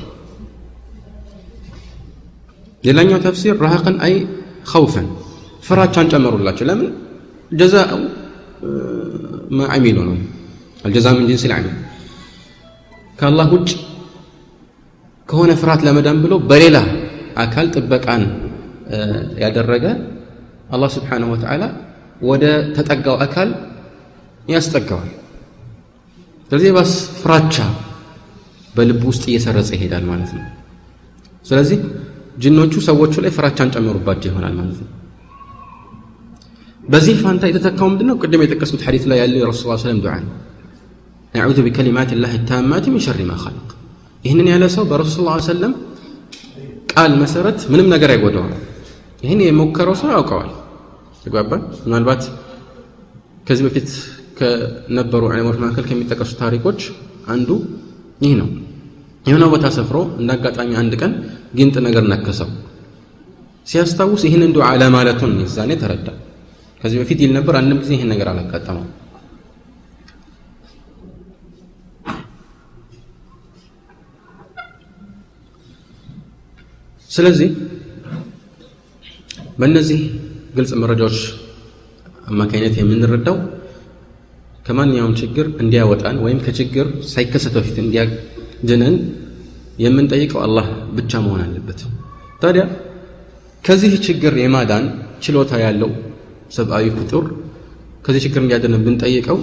ሌላኛው 2.85 3.19
ተፍሲር 3.25 3.57
ረሃቅን 3.65 3.97
አይ 4.07 4.15
ኸውፈን 4.73 5.07
ፍራቻን 5.67 6.07
ጨመሩላቸው። 6.13 6.65
ለምን? 6.69 6.89
ጀዛኡ 7.53 7.93
ማ 9.51 9.61
ነው። 9.99 10.17
አልጀዛ 10.85 11.07
ምን 11.17 11.25
ጅንስ 11.29 11.45
ልዓሚል 11.51 11.77
ከአላህ 13.19 13.47
ውጭ 13.55 13.71
ከሆነ 15.29 15.51
ፍርሃት 15.61 15.81
ለመዳን 15.87 16.19
ብሎ 16.25 16.35
በሌላ 16.51 16.77
አካል 17.37 17.67
ጥበቃን 17.75 18.23
ያደረገ 19.43 19.85
አላህ 20.71 20.91
ስብሓንሁ 20.97 21.29
ወተዓላ 21.35 21.65
ወደ 22.23 22.45
ተጠጋው 22.77 23.17
አካል 23.27 23.51
ያስጠጋዋል። 24.49 25.11
ስለዚህ 26.51 26.71
ባስ 26.77 26.93
ፍራቻ 27.21 27.57
በልብ 28.79 29.03
ውስጥ 29.11 29.25
እየሰረጸ 29.31 29.71
ይሄዳል 29.77 30.05
ማለት 30.11 30.31
ነው። 30.37 30.45
ስለዚህ 31.47 31.79
ጅኖቹ 32.43 32.73
ሰዎቹ 32.89 33.15
ላይ 33.25 33.33
ፍራቻን 33.37 33.71
ጨመሩባቸው 33.75 34.29
ይሆናል 34.31 34.55
ማለት 34.59 34.79
ነው። 34.83 34.89
በዚህ 36.83 37.17
ፋንታ 37.23 37.45
የተተካው 37.49 37.89
ምንድነው? 37.93 38.17
ቅድም 38.23 38.43
የጠቀስኩት 38.45 38.83
ሐዲስ 38.87 39.05
ላይ 39.11 39.19
ያለው 39.23 39.39
የረሱል 39.43 39.71
ስ 39.73 39.83
ሰለም 39.85 39.99
ዱዓ 40.05 40.13
ነው። 40.23 40.35
አዑዙ 41.35 41.59
ቢከሊማት 41.67 42.11
ላህ 42.23 42.33
ታማት 42.51 42.85
ሚን 42.93 43.03
ሸሪ 43.07 43.23
ማ 43.31 43.35
ይህንን 44.25 44.47
ያለ 44.53 44.65
ሰው 44.77 44.85
በረሱል 44.91 45.27
ሰለም 45.49 45.73
ቃል 46.93 47.13
መሰረት 47.21 47.59
ምንም 47.73 47.89
ነገር 47.95 48.11
አይጎዳዋል 48.15 48.55
ይህን 49.23 49.41
የሞከረው 49.45 49.97
ሰው 50.01 50.09
ያውቀዋል። 50.15 50.51
ተግባባን? 51.25 51.63
ምናልባት 51.87 52.23
ከዚህ 53.47 53.65
በፊት 53.67 53.89
ከነበሩ 54.39 55.23
ዕለሞች 55.33 55.57
መካከል 55.63 55.85
ከሚጠቀሱ 55.91 56.33
ታሪኮች 56.43 56.81
አንዱ 57.29 57.49
ይህ 58.23 58.35
ነው 58.41 58.49
የሆነ 59.25 59.45
ቦታ 59.53 59.67
ሰፍሮ 59.77 59.99
እንደ 60.21 60.31
አጋጣሚ 60.37 60.71
አንድ 60.81 60.93
ቀን 61.01 61.13
ጊንጥ 61.59 61.77
ነገር 61.87 62.05
ነከሰው። 62.13 62.51
ሲያስታውስ 63.67 64.23
ይህንን 64.27 64.53
ዱዓ 64.57 64.69
ለማለቱን 64.83 65.33
የዛኔ 65.43 65.73
ተረዳ። 65.81 66.09
ከዚህ 66.81 66.99
በፊት 67.01 67.19
ይል 67.25 67.33
ነበር 67.37 67.55
አንድም 67.61 67.79
ጊዜ 67.83 67.91
ይህን 67.97 68.11
ነገር 68.13 68.29
አላጋጠመው 68.33 68.85
ስለዚህ 77.11 77.51
በእነዚህ 79.61 80.01
ግልጽ 80.57 80.73
መረጃዎች 80.83 81.19
አማካኝነት 82.31 82.75
የምንረዳው 82.79 83.37
ከማንኛውም 84.67 85.15
ችግር 85.21 85.47
እንዲያወጣን 85.63 86.17
ወይም 86.25 86.41
ከችግር 86.47 86.87
ሳይከሰት 87.13 87.55
በፊት 87.59 87.77
እንዲያድነን 88.61 88.97
የምንጠይቀው 89.83 90.41
አላህ 90.47 90.67
ብቻ 90.97 91.21
መሆን 91.25 91.41
አለበት። 91.45 91.81
ታዲያ 92.43 92.63
ከዚህ 93.65 93.93
ችግር 94.07 94.33
የማዳን 94.43 94.85
ችሎታ 95.25 95.53
ያለው 95.65 95.91
ሰብአዊ 96.57 96.87
ፍጡር 96.99 97.25
ከዚህ 98.05 98.23
ችግር 98.27 98.41
እንዲያድነን 98.45 98.83
ብንጠይቀው 98.87 99.39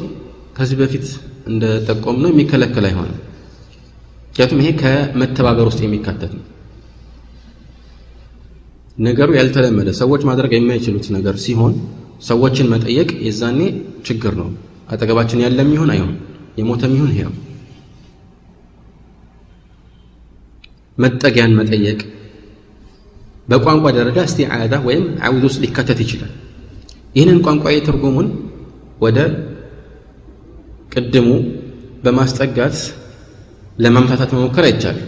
ከዚህ 0.57 0.77
በፊት 0.81 1.05
እንደጠቆም 1.47 2.17
ነው 2.23 2.29
የሚከለከል 2.33 2.85
አይሆንም። 2.89 3.19
ምክንያቱም 4.27 4.61
ይሄ 4.61 4.69
ከመተባበር 4.81 5.65
ውስጥ 5.69 5.81
የሚካተት 5.85 6.31
ነው። 6.37 6.43
ነገሩ 8.97 9.29
ያልተለመደ 9.37 9.89
ሰዎች 10.01 10.21
ማድረግ 10.29 10.51
የማይችሉት 10.55 11.07
ነገር 11.15 11.35
ሲሆን 11.45 11.73
ሰዎችን 12.27 12.69
መጠየቅ 12.73 13.09
የዛኔ 13.25 13.59
ችግር 14.07 14.33
ነው። 14.41 14.49
አጠገባችን 14.91 15.41
ያለም 15.45 15.69
ይሁን 15.75 15.89
አይሆን 15.93 16.13
የሞተም 16.59 16.93
ይሁን 16.97 17.11
ይሄው 17.13 17.33
መጠጊያን 20.98 21.56
መጠየቅ 21.60 22.00
በቋንቋ 23.50 23.84
ደረጃ 23.98 24.18
እስቲዓዳ 24.28 24.74
ወይም 24.88 25.04
አውዝ 25.26 25.44
ውስጥ 25.48 25.58
ሊካተት 25.64 26.00
ይችላል 26.04 26.32
ይህንን 27.16 27.38
ቋንቋዊ 27.46 27.76
ትርጉሙን 27.88 28.28
ወደ 29.04 29.18
ቅድሙ 30.94 31.28
በማስጠጋት 32.04 32.76
ለማምታታት 33.84 34.30
መሞከር 34.36 34.64
አይቻልም 34.68 35.06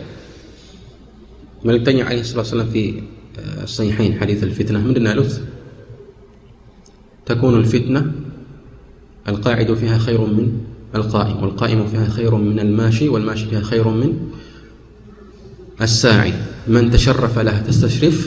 መልእክተኛ 1.69 1.99
ለ 2.19 2.23
ስላት 2.31 2.49
ሰላም 2.53 2.71
ፊ 2.75 2.79
الصحيحين 3.63 4.21
حديث 4.21 4.41
الفتنة 4.45 4.79
من 4.79 5.07
قالوا 5.07 5.25
تكون 7.27 7.55
الفتنة 7.57 8.13
القاعد 9.29 9.75
فيها 9.75 9.99
خير 9.99 10.21
من 10.21 10.47
القائم 10.95 11.43
والقائم 11.43 11.87
فيها 11.87 12.09
خير 12.09 12.35
من 12.35 12.61
الماشي 12.61 13.09
والماشي 13.09 13.47
فيها 13.47 13.61
خير 13.63 13.89
من 13.89 14.11
الساعي 15.83 16.35
من 16.69 16.91
تشرف 16.91 17.35
لها 17.39 17.61
تستشرف 17.69 18.19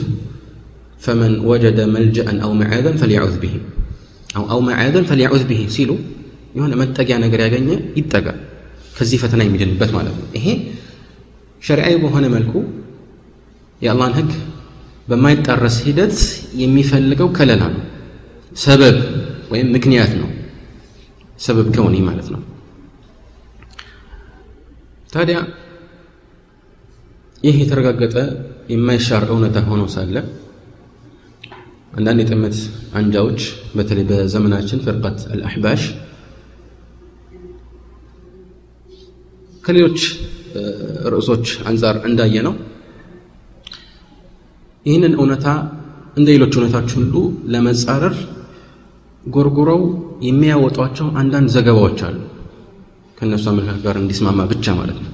فمن 1.00 1.32
وجد 1.40 1.78
ملجأ 1.80 2.28
أو 2.42 2.50
معاذا 2.52 2.92
فليعوذ 2.96 3.34
به 3.38 3.54
أو 4.36 4.50
أو 4.50 4.58
معاذا 4.60 5.00
فليعوذ 5.02 5.42
به 5.44 5.60
سيلو 5.68 5.96
የሆነ 6.56 6.72
መጠጊያ 6.80 7.16
ነገር 7.24 7.40
ያገኘ 7.44 7.70
ይጠጋ 7.98 8.26
ከዚህ 8.96 9.18
ፈተና 9.22 9.40
የሚድንበት 9.46 9.90
ማለት 9.96 10.14
ነው 10.20 10.26
ይሄ 10.36 10.46
ሸሪዓዊ 11.62 11.94
በሆነ 12.04 12.26
መልኩ 12.34 12.52
የአላህን 13.84 14.14
ህግ 14.18 14.30
በማይጣረስ 15.10 15.76
ሂደት 15.86 16.16
የሚፈልገው 16.62 17.28
ከለላ 17.38 17.62
ነው 17.74 17.82
ሰበብ 18.64 18.96
ወይም 19.52 19.68
ምክንያት 19.76 20.12
ነው 20.20 20.30
ሰበብ 21.46 21.66
ከሆነ 21.76 21.96
ማለት 22.08 22.28
ነው 22.34 22.40
ታዲያ 25.14 25.38
ይህ 27.41 27.55
የተረጋገጠ 27.61 28.15
የማይሻር 28.71 29.23
እውነታ 29.31 29.57
ሆኖ 29.69 29.83
ሳለ 29.93 30.15
አንዳንድ 31.97 32.19
የጥመት 32.23 32.57
አንጃዎች 32.99 33.41
በተለይ 33.77 34.05
በዘመናችን 34.09 34.81
ፍርቀት 34.85 35.19
አልአሕባሽ 35.33 35.83
ከሌሎች 39.63 39.99
ርዕሶች 41.13 41.47
አንጻር 41.69 41.97
እንዳየ 42.09 42.37
ነው 42.47 42.53
ይህንን 44.85 45.15
እውነታ 45.19 45.47
እንደ 46.17 46.27
ሌሎች 46.33 46.53
እውነታዎች 46.57 46.91
ሁሉ 46.97 47.15
ለመጻረር 47.53 48.15
ጎርጉረው 49.27 49.81
የሚያወጧቸው 50.27 51.07
አንዳንድ 51.21 51.49
ዘገባዎች 51.55 51.99
አሉ። 52.07 52.17
ከእነሱ 53.17 53.45
አመለካከት 53.51 53.81
ጋር 53.85 53.95
እንዲስማማ 54.01 54.41
ብቻ 54.51 54.73
ማለት 54.79 54.97
ነው 55.03 55.11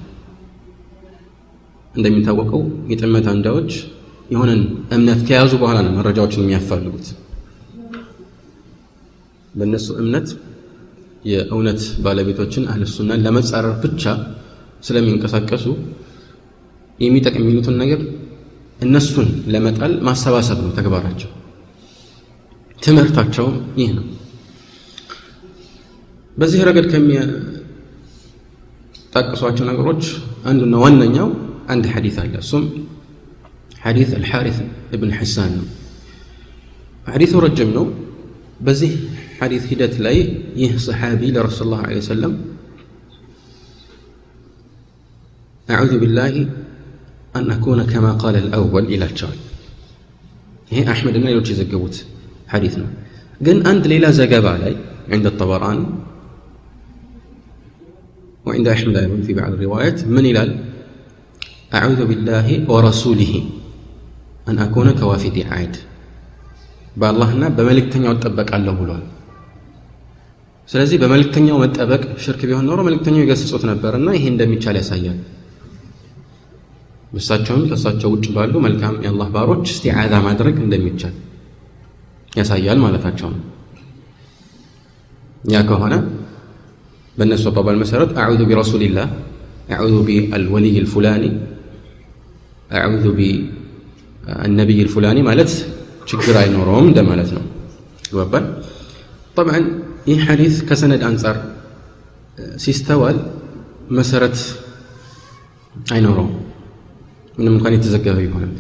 እንደሚታወቀው 1.97 2.61
የጥመት 2.91 3.25
አንጃዎች 3.31 3.71
የሆነን 4.33 4.61
እምነት 4.95 5.19
ከያዙ 5.27 5.51
በኋላ 5.61 5.77
ነው 5.85 5.93
መረጃዎችን 5.97 6.43
የሚያፋልጉት። 6.43 7.07
በእነሱ 9.53 9.87
እምነት 10.01 10.27
የእውነት 11.25 11.81
ባለቤቶችን 12.03 12.63
አህልሱናን 12.71 13.23
ለመጻረር 13.25 13.73
ብቻ 13.83 14.03
ስለሚንቀሳቀሱ 14.87 15.65
የሚጠቅም 16.99 17.41
የሚሉትን 17.41 17.75
ነገር 17.81 18.01
እነሱን 18.79 19.27
ለመጣል 19.53 19.93
ማሰባሰብ 20.07 20.59
ነው 20.65 20.71
ተግባራቸው። 20.77 21.29
ትምህርታቸውም 22.79 23.55
ይህ 23.79 23.89
ነው። 23.97 24.05
በዚህ 26.35 26.59
ረገድ 26.67 26.85
ከሚጠቅሷቸው 26.91 27.35
ነገሮች 29.69 30.03
አንዱና 30.45 30.75
ዋነኛው 30.83 31.29
عند 31.67 31.87
حديث 31.87 32.19
هذا 32.19 32.37
السم 32.37 32.69
حديث 33.77 34.13
الحارث 34.13 34.63
بن 34.93 35.13
حسان. 35.13 35.61
حديث 37.07 37.35
رجمنو 37.35 37.91
بزه 38.61 38.97
حديث 39.39 39.73
هدات 39.73 39.99
لأي 39.99 40.41
يه 40.55 40.77
صحابي 40.77 41.31
لرسول 41.31 41.67
الله 41.67 41.81
عليه 41.81 41.97
وسلم. 41.97 42.41
أعوذ 45.69 45.99
بالله 45.99 46.49
أن 47.35 47.51
أكون 47.51 47.83
كما 47.83 48.11
قال 48.11 48.35
الأول 48.35 48.85
إلى 48.85 49.05
الشاي 49.05 49.37
هي 50.69 50.91
أحمد 50.91 51.15
أنا 51.15 51.29
يلوشي 51.29 51.53
زقوت 51.53 52.05
حديثنا 52.47 52.85
قن 53.45 53.67
أنت 53.67 53.87
ليلة 53.87 54.11
زقاب 54.11 54.45
علي 54.45 54.75
عند 55.09 55.25
الطبراني 55.25 55.85
وعند 58.45 58.67
أحمد 58.67 59.23
في 59.27 59.33
بعض 59.33 59.53
الروايات. 59.53 60.07
من 60.07 60.25
إلى 60.25 60.59
أعوذ 61.72 62.00
بالله 62.10 62.46
ورسوله 62.72 63.32
أن 64.46 64.56
أكون 64.58 64.88
كوافد 65.00 65.36
عاد 65.50 65.74
በአላህና 66.96 67.42
በመልእክተኛው 67.56 68.12
እጠበቃለሁ 68.14 68.74
ብሏል 68.80 69.04
ስለዚህ 70.68 70.96
በመልእክተኛው 71.02 71.56
መጠበቅ 71.62 72.02
ሽርክ 72.24 72.40
ቢሆን 72.48 72.66
ኖሮ 72.68 72.80
መልእክተኛው 72.86 73.22
ይገስጹት 73.24 73.62
ነበርና 73.70 74.08
ይሄ 74.16 74.24
እንደሚቻል 74.32 74.76
ያሳያል 74.80 75.18
እሳቸውም 77.18 77.62
ከእሳቸው 77.70 78.10
ውጭ 78.14 78.26
ባሉ 78.36 78.54
መልካም 78.66 78.94
የአላህ 79.04 79.28
ባሮች 79.34 79.64
እስቲዓዛ 79.74 80.12
ማድረግ 80.26 80.56
እንደሚቻል 80.64 81.14
ያሳያል 82.40 82.78
ማለታቸው 82.84 83.30
ነው 83.34 83.40
ያ 85.54 85.60
ከሆነ 85.70 85.94
በእነሱ 87.16 87.44
አባባል 87.52 87.78
መሰረት 87.82 88.12
አዑዙ 88.24 88.42
ቢረሱልላህ 88.50 89.08
አዑዙ 89.76 89.96
ቢአልወልይ 90.08 90.76
ልፉላኒ 90.84 91.24
አዑዙ 92.78 93.06
ቢአነቢይ 93.18 94.80
ልፉላኒ 94.86 95.18
ማለት 95.28 95.50
ችግር 96.10 96.36
አይኖረውም 96.42 96.86
እንደማለት 96.90 97.30
ነው 97.36 97.44
ይወባል 98.10 98.44
طبعا 99.36 99.58
ይህ 100.10 100.20
ሐዲስ 100.28 100.54
ከሰነድ 100.68 101.02
አንጻር 101.08 101.36
ሲስተዋል 102.64 103.16
መሰረት 103.98 104.38
አይኖረውም 105.94 106.32
ምንም 107.36 107.52
እንኳን 107.56 107.74
የተዘገበ 107.76 108.16
ቢሆንም 108.22 108.50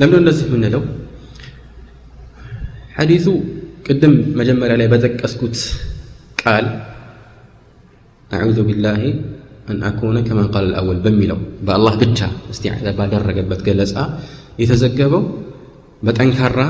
ለምንድን 0.00 0.20
እንደዚህ 0.22 0.44
የምንለው 0.48 0.82
ሐዲሱ 2.98 3.26
ቅድም 3.86 4.14
መጀመሪያ 4.40 4.76
ላይ 4.80 4.88
በጠቀስኩት 4.92 5.56
ቃል 6.42 6.66
አዑዙ 8.30 8.58
ቢላሂ 8.68 9.02
አን 9.70 9.80
አኩነ 9.88 10.18
ከማ 10.26 10.42
ቃል 10.54 10.66
አልአወል 10.68 10.98
በሚለው 11.06 11.38
በአላህ 11.66 11.94
ብቻ 12.02 12.20
እስቲዓዛ 12.52 12.94
ባደረገበት 12.98 13.60
ገለጻ 13.66 13.96
የተዘገበው 14.62 15.24
በጠንካራ 16.06 16.60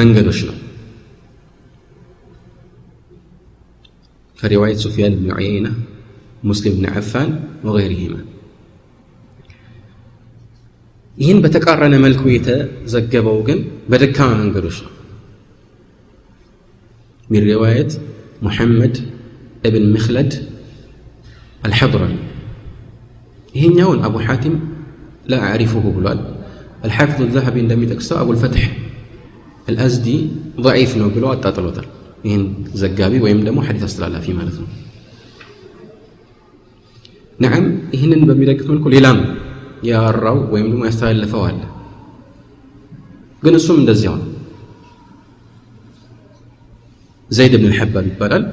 መንገዶች 0.00 0.40
ነው 0.50 0.58
كرواية 4.38 4.76
سفيان 4.76 5.12
بن 5.14 5.28
عيينة 5.32 5.72
مسلم 6.42 6.72
بن 6.78 6.86
عفان 6.94 7.28
وغيرهما 7.66 8.20
ይህን 11.16 11.38
በተቃረነ 11.44 11.94
መልኩ 12.04 12.22
የተዘገበው 12.34 13.38
ግን 13.48 13.58
በደካማ 13.90 14.30
መንገዶች 14.42 14.76
ነው 14.84 14.92
من 17.28 17.42
رواية 17.52 17.90
محمد 18.46 18.94
ابن 19.68 19.82
مخلد 19.94 20.30
الحضرمي 21.62 22.18
ይሄኛውን 23.54 23.98
አቡ 24.06 24.14
ሐቲም 24.26 24.54
لا 25.30 25.38
أعرفه 25.46 25.84
ብሏል 25.96 26.18
الحافظ 26.86 27.18
الذهبي 27.28 27.60
እንደሚጠቅሰው 27.64 28.16
أبو 28.22 28.30
الفتح 28.36 28.62
الأزدي 29.70 30.16
ضعيف 30.66 30.90
ነው 31.00 31.08
ብሎ 31.16 31.24
አጣጥሎታል 31.34 31.86
ይህን 32.26 32.42
ዘጋቢ 32.80 33.12
ወይም 33.24 33.38
ደግሞ 33.46 33.58
ሐዲስ 33.66 33.84
አስተላላፊ 33.88 34.26
ማለት 34.38 34.56
ነው 34.62 34.68
ነዓም 37.38 37.64
ይህንን 37.94 38.20
በሚደግፍ 38.28 38.66
መልኩ 38.72 38.84
ሌላም 38.94 39.18
ያወራው 39.90 40.38
ወይም 40.52 40.66
ደግሞ 40.72 40.82
ያስተላለፈው 40.88 41.42
አለ 41.48 41.60
ግን 43.44 43.54
እሱም 43.60 43.78
እንደዚያው 43.82 44.14
ነው 44.20 44.28
ዘይድ 47.30 47.54
ብን 47.60 47.70
ልሐባብ 47.72 48.06
ይባላል 48.10 48.44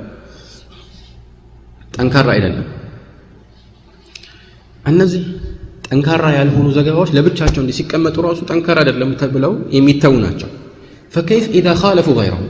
ጠንካራ 1.96 2.28
አይደለም 2.36 2.68
እነዚህ 4.85 5.23
ጠንካራ 5.87 6.25
ያልሆኑ 6.39 6.67
ዘገባዎች 6.77 7.11
ለብቻቸው 7.17 7.61
እንዲህ 7.63 7.77
ሲቀመጡ 7.79 8.17
ራሱ 8.27 8.41
ጠንካራ 8.51 8.79
አይደለም 8.83 9.11
ተብለው 9.21 9.53
የሚተዉ 9.77 10.15
ናቸው 10.25 10.51
ፈከይፍ 11.15 11.45
ኢዛ 11.59 11.69
ካለፉ 11.81 12.09
ይረሁ 12.27 12.43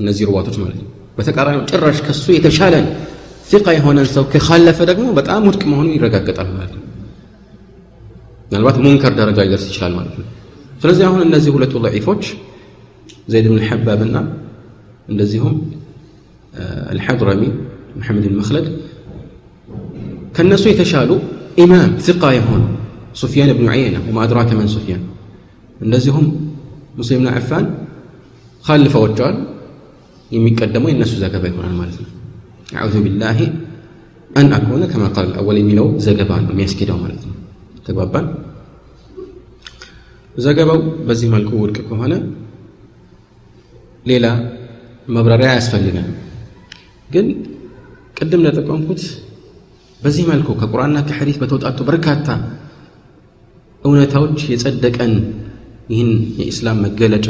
እነዚህ 0.00 0.24
ሩዋቶች 0.30 0.56
ማለት 0.62 0.78
ነው 0.82 0.88
በተቃራኒ 1.18 1.58
ጭራሽ 1.70 1.98
ከሱ 2.06 2.24
የተሻለን 2.36 2.86
ፊቃ 3.50 3.66
የሆነን 3.76 4.08
ሰው 4.16 4.24
ከካለፈ 4.32 4.78
ደግሞ 4.90 5.06
በጣም 5.18 5.42
ውድቅ 5.48 5.62
መሆኑ 5.72 5.86
ይረጋገጣል 5.96 6.48
ማለት 6.56 6.72
ነው 6.78 6.82
ምናልባት 8.48 8.76
ሙንከር 8.84 9.12
ደረጃ 9.20 9.38
ሊደርስ 9.46 9.66
ይችላል 9.70 9.94
ማለት 10.00 10.16
ነው 10.20 10.26
ስለዚህ 10.82 11.04
አሁን 11.08 11.20
እነዚህ 11.28 11.50
ሁለቱ 11.56 11.74
ضعيفዎች 11.86 12.24
زيد 13.32 13.46
بن 13.52 13.60
حباب 13.68 14.00
እና 14.08 14.16
እንደዚሁም 15.10 15.54
الحضرمي 16.94 17.50
محمد 18.00 18.24
المخلد 18.30 18.66
ከነሱ 20.36 20.64
የተሻሉ 20.70 21.10
إمام 21.58 21.98
ثقة 21.98 22.32
يهون 22.32 22.62
سفيان 23.14 23.52
بن 23.52 23.68
عيينة 23.68 24.00
وما 24.08 24.24
أدراك 24.24 24.52
من 24.52 24.68
سفيان. 24.68 25.16
نزهم 25.82 26.26
مسلم 26.98 27.18
بن 27.20 27.28
عفان 27.28 27.64
خلف 28.62 28.96
وجال 28.96 29.34
يمي 30.32 30.50
يمكدموا 30.50 30.90
الناس 30.90 31.08
زكبا 31.08 31.48
يكون 31.48 31.64
المالذ 31.64 31.96
أعوذ 32.74 32.96
بالله 33.04 33.38
أن 34.36 34.52
أكون 34.52 34.82
كما 34.92 35.08
قال 35.08 35.26
الأول 35.30 35.56
ملو 35.68 35.98
زكبان 35.98 36.42
وميسكدوا 36.50 36.96
مالذ 37.02 37.22
تقبا 37.84 38.20
زكبوا 40.44 40.80
بزي 41.06 41.28
مالكو 41.28 41.56
ولككو 41.62 41.94
هنا 41.94 42.18
ليلة 44.06 44.32
مبرر 45.08 45.42
أسفل 45.56 45.82
لنا 45.88 46.04
قل 47.14 47.26
قدمنا 48.18 48.50
تقوم 48.56 48.80
كنت 48.88 49.02
በዚህ 50.00 50.24
መልኩ 50.30 50.48
ከቁርአንና 50.60 50.98
ከሐዲስ 51.08 51.36
በተውጣጡ 51.42 51.78
በርካታ 51.88 52.26
እውነታዎች 53.82 54.38
የጸደቀን 54.52 55.12
ይህን 55.90 56.10
የኢስላም 56.38 56.78
መገለጫ። 56.84 57.28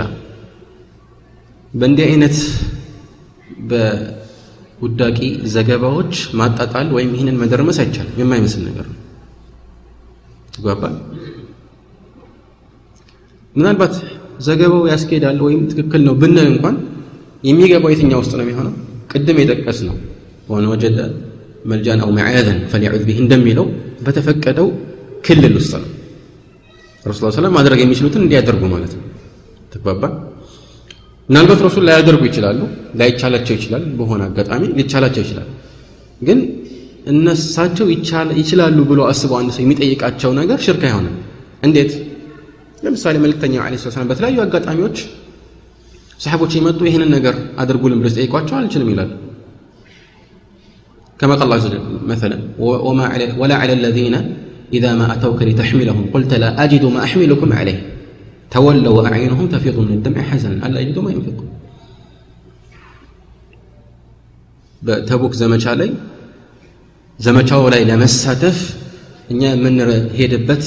በእንዲህ 1.72 2.04
አይነት 2.08 2.36
በውዳቂ 3.70 5.18
ዘገባዎች 5.54 6.12
ማጣጣል 6.40 6.88
ወይም 6.96 7.10
ይህንን 7.16 7.38
መደርመስ 7.42 7.78
አይቻልም። 7.82 8.18
የማይመስል 8.20 8.62
ነገር 8.68 8.86
ነው። 8.92 8.98
ተግባባል 10.54 10.94
ምናልባት 13.54 13.94
ዘገባው 14.40 14.82
ያስኬዳል 14.92 15.38
ወይም 15.46 15.62
ትክክል 15.70 16.02
ነው 16.08 16.14
ብንል 16.22 16.46
እንኳን 16.52 16.76
የሚገባው 17.44 17.90
የትኛው 17.92 18.20
ውስጥ 18.22 18.32
ነው 18.38 18.44
የሚሆነው? 18.44 18.74
ቅድም 19.10 19.38
የጠቀስ 19.40 19.78
ነው 19.88 19.96
ወን 20.48 20.64
ወጀደ 20.72 20.98
መልጃን 21.66 22.00
አው 22.04 22.10
መዓዘን 22.18 22.58
ፈሊዑዝ 22.72 23.02
ቢህ 23.08 23.18
እንደሚለው 23.24 23.66
በተፈቀደው 24.06 24.68
ክልል 25.26 25.54
ውስጥ 25.58 25.72
ነው። 25.82 25.90
ረሱል 27.04 27.32
ሰለም 27.36 27.52
ማድረግ 27.58 27.78
የሚችሉትን 27.82 28.22
እንዲያደርጉ 28.24 28.62
ማለት 28.74 28.92
ነው። 28.98 29.04
ተግባባ? 29.72 30.02
ምናልባት 31.28 31.60
ረሱል 31.66 31.84
ላያደርጉ 31.88 32.22
ይችላሉ 32.30 32.60
ላይቻላቸው 33.00 33.54
ይችላል። 33.58 33.84
በሆነ 33.98 34.22
አጋጣሚ 34.28 34.62
ሊቻላቸው 34.78 35.22
ይችላል። 35.24 35.48
ግን 36.20 36.38
እነሳቸው 37.06 37.86
ይችላሉ 38.40 38.78
ብሎ 38.90 39.00
አስበው 39.10 39.36
አንድ 39.40 39.50
ሰው 39.56 39.62
የሚጠይቃቸው 39.64 40.30
ነገር 40.40 40.58
ሽርክ 40.66 40.82
አይሆንም። 40.88 41.16
እንዴት? 41.62 41.92
ለምሳሌ 42.84 43.16
መልእክተኛው 43.24 43.62
ለ 43.66 43.78
ሰላም 43.86 44.08
በተለያዩ 44.10 44.38
አጋጣሚዎች 44.44 44.96
ሰሓቦች 46.20 46.52
የመጡ 46.58 46.80
ይህንን 46.88 47.10
ነገር 47.16 47.34
አድርጉልን 47.58 47.98
ብሎ 48.00 48.08
ሲጠይቋቸው 48.12 48.54
አልችልም 48.58 48.90
ይላሉ 48.92 49.10
كما 51.19 51.33
قال 51.35 51.43
الله 51.43 51.55
عز 51.55 51.65
وجل 51.65 51.81
مثلا 52.07 52.37
وما 52.59 53.05
على 53.05 53.25
ولا 53.37 53.55
على 53.55 53.73
الذين 53.73 54.15
إذا 54.73 54.91
ما 54.95 55.05
أتوك 55.15 55.39
لتحملهم 55.43 56.03
قلت 56.13 56.31
لا 56.33 56.49
أجد 56.63 56.83
ما 56.85 56.99
أحملكم 57.03 57.49
عليه 57.53 57.79
تولوا 58.51 58.93
وأعينهم 58.97 59.45
تفيض 59.47 59.77
من 59.79 59.93
الدمع 59.97 60.21
حزنا 60.29 60.57
ألا 60.65 60.79
يجدوا 60.83 61.03
ما 61.05 61.11
ينفقون 61.15 61.47
በተቡክ 64.81 65.33
ዘመቻ 65.41 65.65
ላይ 65.79 65.89
ዘመቻው 67.19 67.63
ላይ 67.73 67.81
ለመሳተፍ 67.89 68.59
እኛ 69.33 69.41
የምንሄድበት 69.53 70.63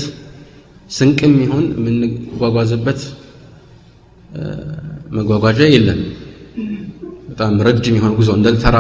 ስንቅም 0.96 1.32
ይሁን 1.44 1.64
የምንጓጓዝበት 1.78 3.00
መጓጓዣ 5.16 5.60
የለም 5.74 6.00
በጣም 7.30 7.54
ረጅም 7.68 7.96
የሆነ 7.98 8.12
ጉዞ 8.20 8.30
እንደ 8.38 8.48
ተራ 8.64 8.78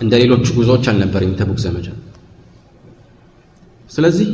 እንደ 0.00 0.12
ሌሎቹ 0.22 0.46
ጉዞዎች 0.58 0.84
አልነበረም 0.90 1.32
ተቡክ 1.40 1.58
ዘመቻ። 1.64 1.86
ስለዚህ 3.90 4.28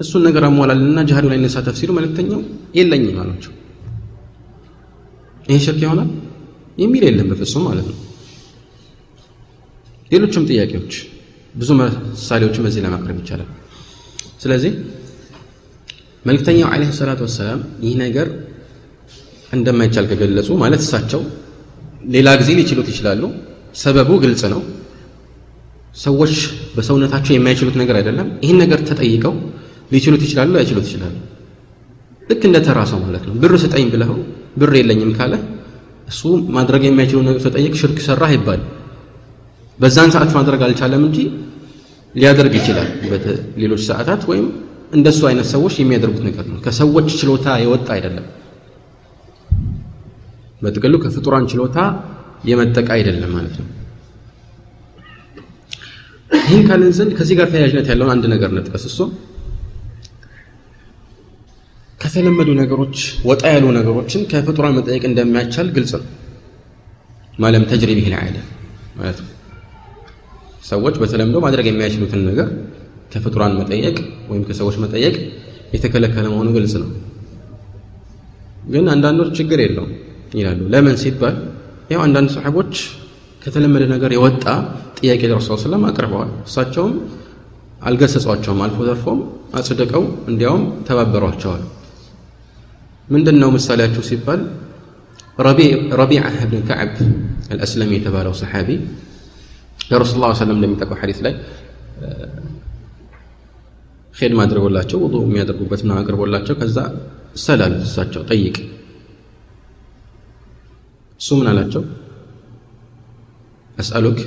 እሱን 0.00 0.22
ነገር 0.26 0.42
አሟላልና 0.48 0.98
ጅሃዱ 1.08 1.26
ላይ 1.30 1.38
እንሳተፍ 1.40 1.74
ሲሉ 1.80 1.90
መልእክተኛው 1.98 2.40
የለኝም 2.78 3.16
አሏቸው። 3.22 3.52
ይሄ 5.46 5.56
ሽርክ 5.64 5.80
ይሆናል? 5.84 6.10
የሚል 6.78 7.02
የለም 7.06 7.28
በፍጹም 7.30 7.64
ማለት 7.68 7.86
ነው። 7.90 7.96
ሌሎችም 10.10 10.44
ጥያቄዎች 10.50 10.92
ብዙ 11.54 11.70
ምሳሌዎችን 11.80 12.64
በዚህ 12.66 12.82
ለማቅረብ 12.84 13.18
ይቻላል። 13.22 13.48
ስለዚህ 14.42 14.72
መልእክተኛው 16.24 16.68
አለይሂ 16.72 16.90
ሰላቱ 16.98 17.20
ወሰላም 17.26 17.60
ይህ 17.84 17.94
ነገር 18.02 18.28
እንደማይቻል 19.52 20.06
ከገለጹ 20.10 20.48
ማለት 20.62 20.80
እሳቸው 20.84 21.22
ሌላ 22.14 22.28
ጊዜ 22.40 22.50
ሊችሉት 22.58 22.88
ይችላሉ። 22.92 23.22
ሰበቡ 23.74 24.10
ግልጽ 24.22 24.42
ነው 24.52 24.60
ሰዎች 25.94 26.34
በሰውነታቸው 26.74 27.32
የማይችሉት 27.34 27.76
ነገር 27.80 27.94
አይደለም። 28.00 28.28
ይህን 28.44 28.58
ነገር 28.62 28.80
ተጠይቀው 28.88 29.34
ሊችሉት 29.92 30.22
ይችላሉ 30.26 30.50
ላይችሉት 30.56 30.86
ይችላሉ። 30.88 31.14
ልክ 32.28 32.42
እንደ 32.48 32.58
ተራ 32.66 32.80
ሰው 32.90 32.98
ማለት 33.04 33.24
ነው። 33.28 33.34
ብር 33.42 33.54
ስጠኝ 33.62 33.86
ብለው 33.94 34.12
ብር 34.60 34.72
የለኝም 34.78 35.10
ካለ 35.16 35.34
እሱ 36.08 36.22
ማድረግ 36.56 36.82
የማይችለው 36.86 37.22
ነገር 37.22 37.40
ተጠይቅ 37.46 37.74
ሽርክ 37.80 37.98
ሰራ 38.06 38.24
ይባል 38.34 38.60
በዛን 39.78 40.10
ሰዓት 40.14 40.30
ማድረግ 40.38 40.60
አልቻለም 40.66 41.02
እንጂ 41.08 41.18
ሊያደርግ 42.14 42.54
ይችላል። 42.60 42.88
በሌሎች 43.10 43.82
ሰዓታት 43.90 44.22
ወይም 44.30 44.46
እንደሱ 44.92 45.20
አይነት 45.28 45.46
ሰዎች 45.52 45.74
የሚያደርጉት 45.80 46.24
ነገር 46.28 46.44
ነው። 46.52 46.58
ከሰዎች 46.64 47.08
ችሎታ 47.20 47.48
የወጣ 47.62 47.88
አይደለም። 47.96 48.26
በጥቅሉ 50.62 50.94
ከፍጡራን 51.04 51.44
ችሎታ 51.52 51.78
የመጠቃ 52.48 52.88
አይደለም 52.96 53.30
ማለት 53.36 53.54
ነው 53.60 53.68
ይህን 56.30 56.62
ካልን 56.68 56.92
ዘንድ 56.96 57.12
ከዚህ 57.18 57.34
ጋር 57.38 57.48
ተያያዥነት 57.52 57.86
ያለውን 57.90 58.10
አንድ 58.14 58.24
ነገር 58.32 58.50
ነጥቀስ 58.56 58.84
እሱ 58.90 58.98
ከተለመዱ 62.00 62.48
ነገሮች 62.60 62.96
ወጣ 63.30 63.42
ያሉ 63.54 63.64
ነገሮችን 63.78 64.22
ከፍጡራን 64.30 64.74
መጠየቅ 64.78 65.02
እንደማይቻል 65.08 65.68
ግልጽ 65.76 65.92
ነው። 65.98 66.06
ማለም 67.38 67.64
ተጅሪ 67.70 67.90
ቢህ 67.98 68.08
ልዓደ 68.12 68.36
ማለት 68.96 69.18
ሰዎች 70.70 70.94
በተለምዶ 71.02 71.36
ማድረግ 71.44 71.66
የማይችሉትን 71.70 72.22
ነገር 72.28 72.48
ከፍጡራን 73.12 73.54
መጠየቅ 73.60 73.96
ወይም 74.30 74.42
ከሰዎች 74.48 74.76
መጠየቅ 74.82 75.14
የተከለከለ 75.74 76.26
መሆኑ 76.32 76.48
ግልጽ 76.56 76.74
ነው። 76.82 76.90
ግን 78.72 78.86
አንዳንዶች 78.94 79.30
ችግር 79.38 79.58
የለውም 79.64 79.92
ይላሉ። 80.34 80.60
ለምን 80.74 80.96
ሲባል 81.02 81.36
ያው 81.92 82.00
አንዳንድ 82.06 82.30
ሰሓቦች 82.34 82.74
ከተለመደ 83.42 83.84
ነገር 83.94 84.10
የወጣ 84.16 84.44
ጥያቄ 84.99 85.21
ለረሱ 85.31 85.57
ስለም 85.63 85.83
አቅርበዋል 85.89 86.29
እሳቸውም 86.47 86.93
አልገሰጿቸውም 87.81 88.59
አልፎ 88.65 88.77
ተርፎም 88.89 89.19
አጽድቀው 89.59 90.03
እንዲያውም 90.31 90.63
ተባበሯቸዋል 90.87 91.63
ምንድን 93.07 93.37
ነው 93.41 93.49
ምሳሌያቸው 93.55 94.03
ሲባል 94.09 94.41
ረቢዓ 95.99 96.23
ብን 96.51 96.61
ከዕብ 96.69 96.93
አልአስለሚ 97.53 97.91
የተባለው 97.97 98.33
ሰሓቢ 98.41 98.69
ለረሱል 99.89 100.19
ላ 100.23 100.29
ሰለም 100.39 100.55
እንደሚጠቀው 100.57 100.97
ሐዲስ 101.01 101.19
ላይ 101.25 101.33
ኼድማ 104.15 104.39
አድርጎላቸው 104.45 104.99
ውዱ 105.05 105.15
የሚያደርጉበት 105.25 105.81
ምናምን 105.85 106.01
አቅርቦላቸው 106.03 106.55
ከዛ 106.61 106.77
ሰላሉት 107.45 107.81
እሳቸው 107.87 108.21
ጠይቅ 108.29 108.55
እሱ 111.21 111.29
ምን 111.39 111.47
አላቸው 111.51 111.83
አስአሉክ 113.77 114.19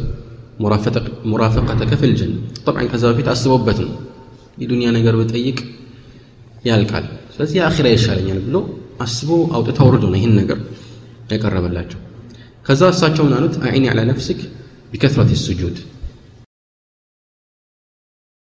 ሙራፈቀተከ 1.31 1.92
ፊል 2.00 2.12
ጀና 2.20 2.35
ጠብዓን 2.64 2.88
ከዛ 2.92 3.04
በፊት 3.11 3.28
አስበውበት 3.33 3.78
ነው 3.85 3.92
የዱንያ 4.62 4.88
ነገር 4.96 5.14
ብጠይቅ 5.20 5.59
ያልቃል 6.68 7.04
ስለዚህ 7.35 7.57
የአኺራ 7.59 7.87
ይሻለኛል 7.94 8.40
ብሎ 8.46 8.57
አስቦ 9.04 9.31
አውጥታ 9.57 9.78
ወርዶ 9.88 10.04
ነው 10.12 10.18
ይህን 10.20 10.33
ነገር 10.40 10.59
ያቀረበላቸው 11.33 12.00
ከዛ 12.66 12.83
እሳቸው 12.94 13.24
ምን 13.26 13.35
አሉት 13.37 13.54
አዒኒ 13.68 13.85
ዐላ 13.92 14.00
ነፍስክ 14.11 14.40
ቢከትረት 14.92 15.31
ስጁድ 15.44 15.76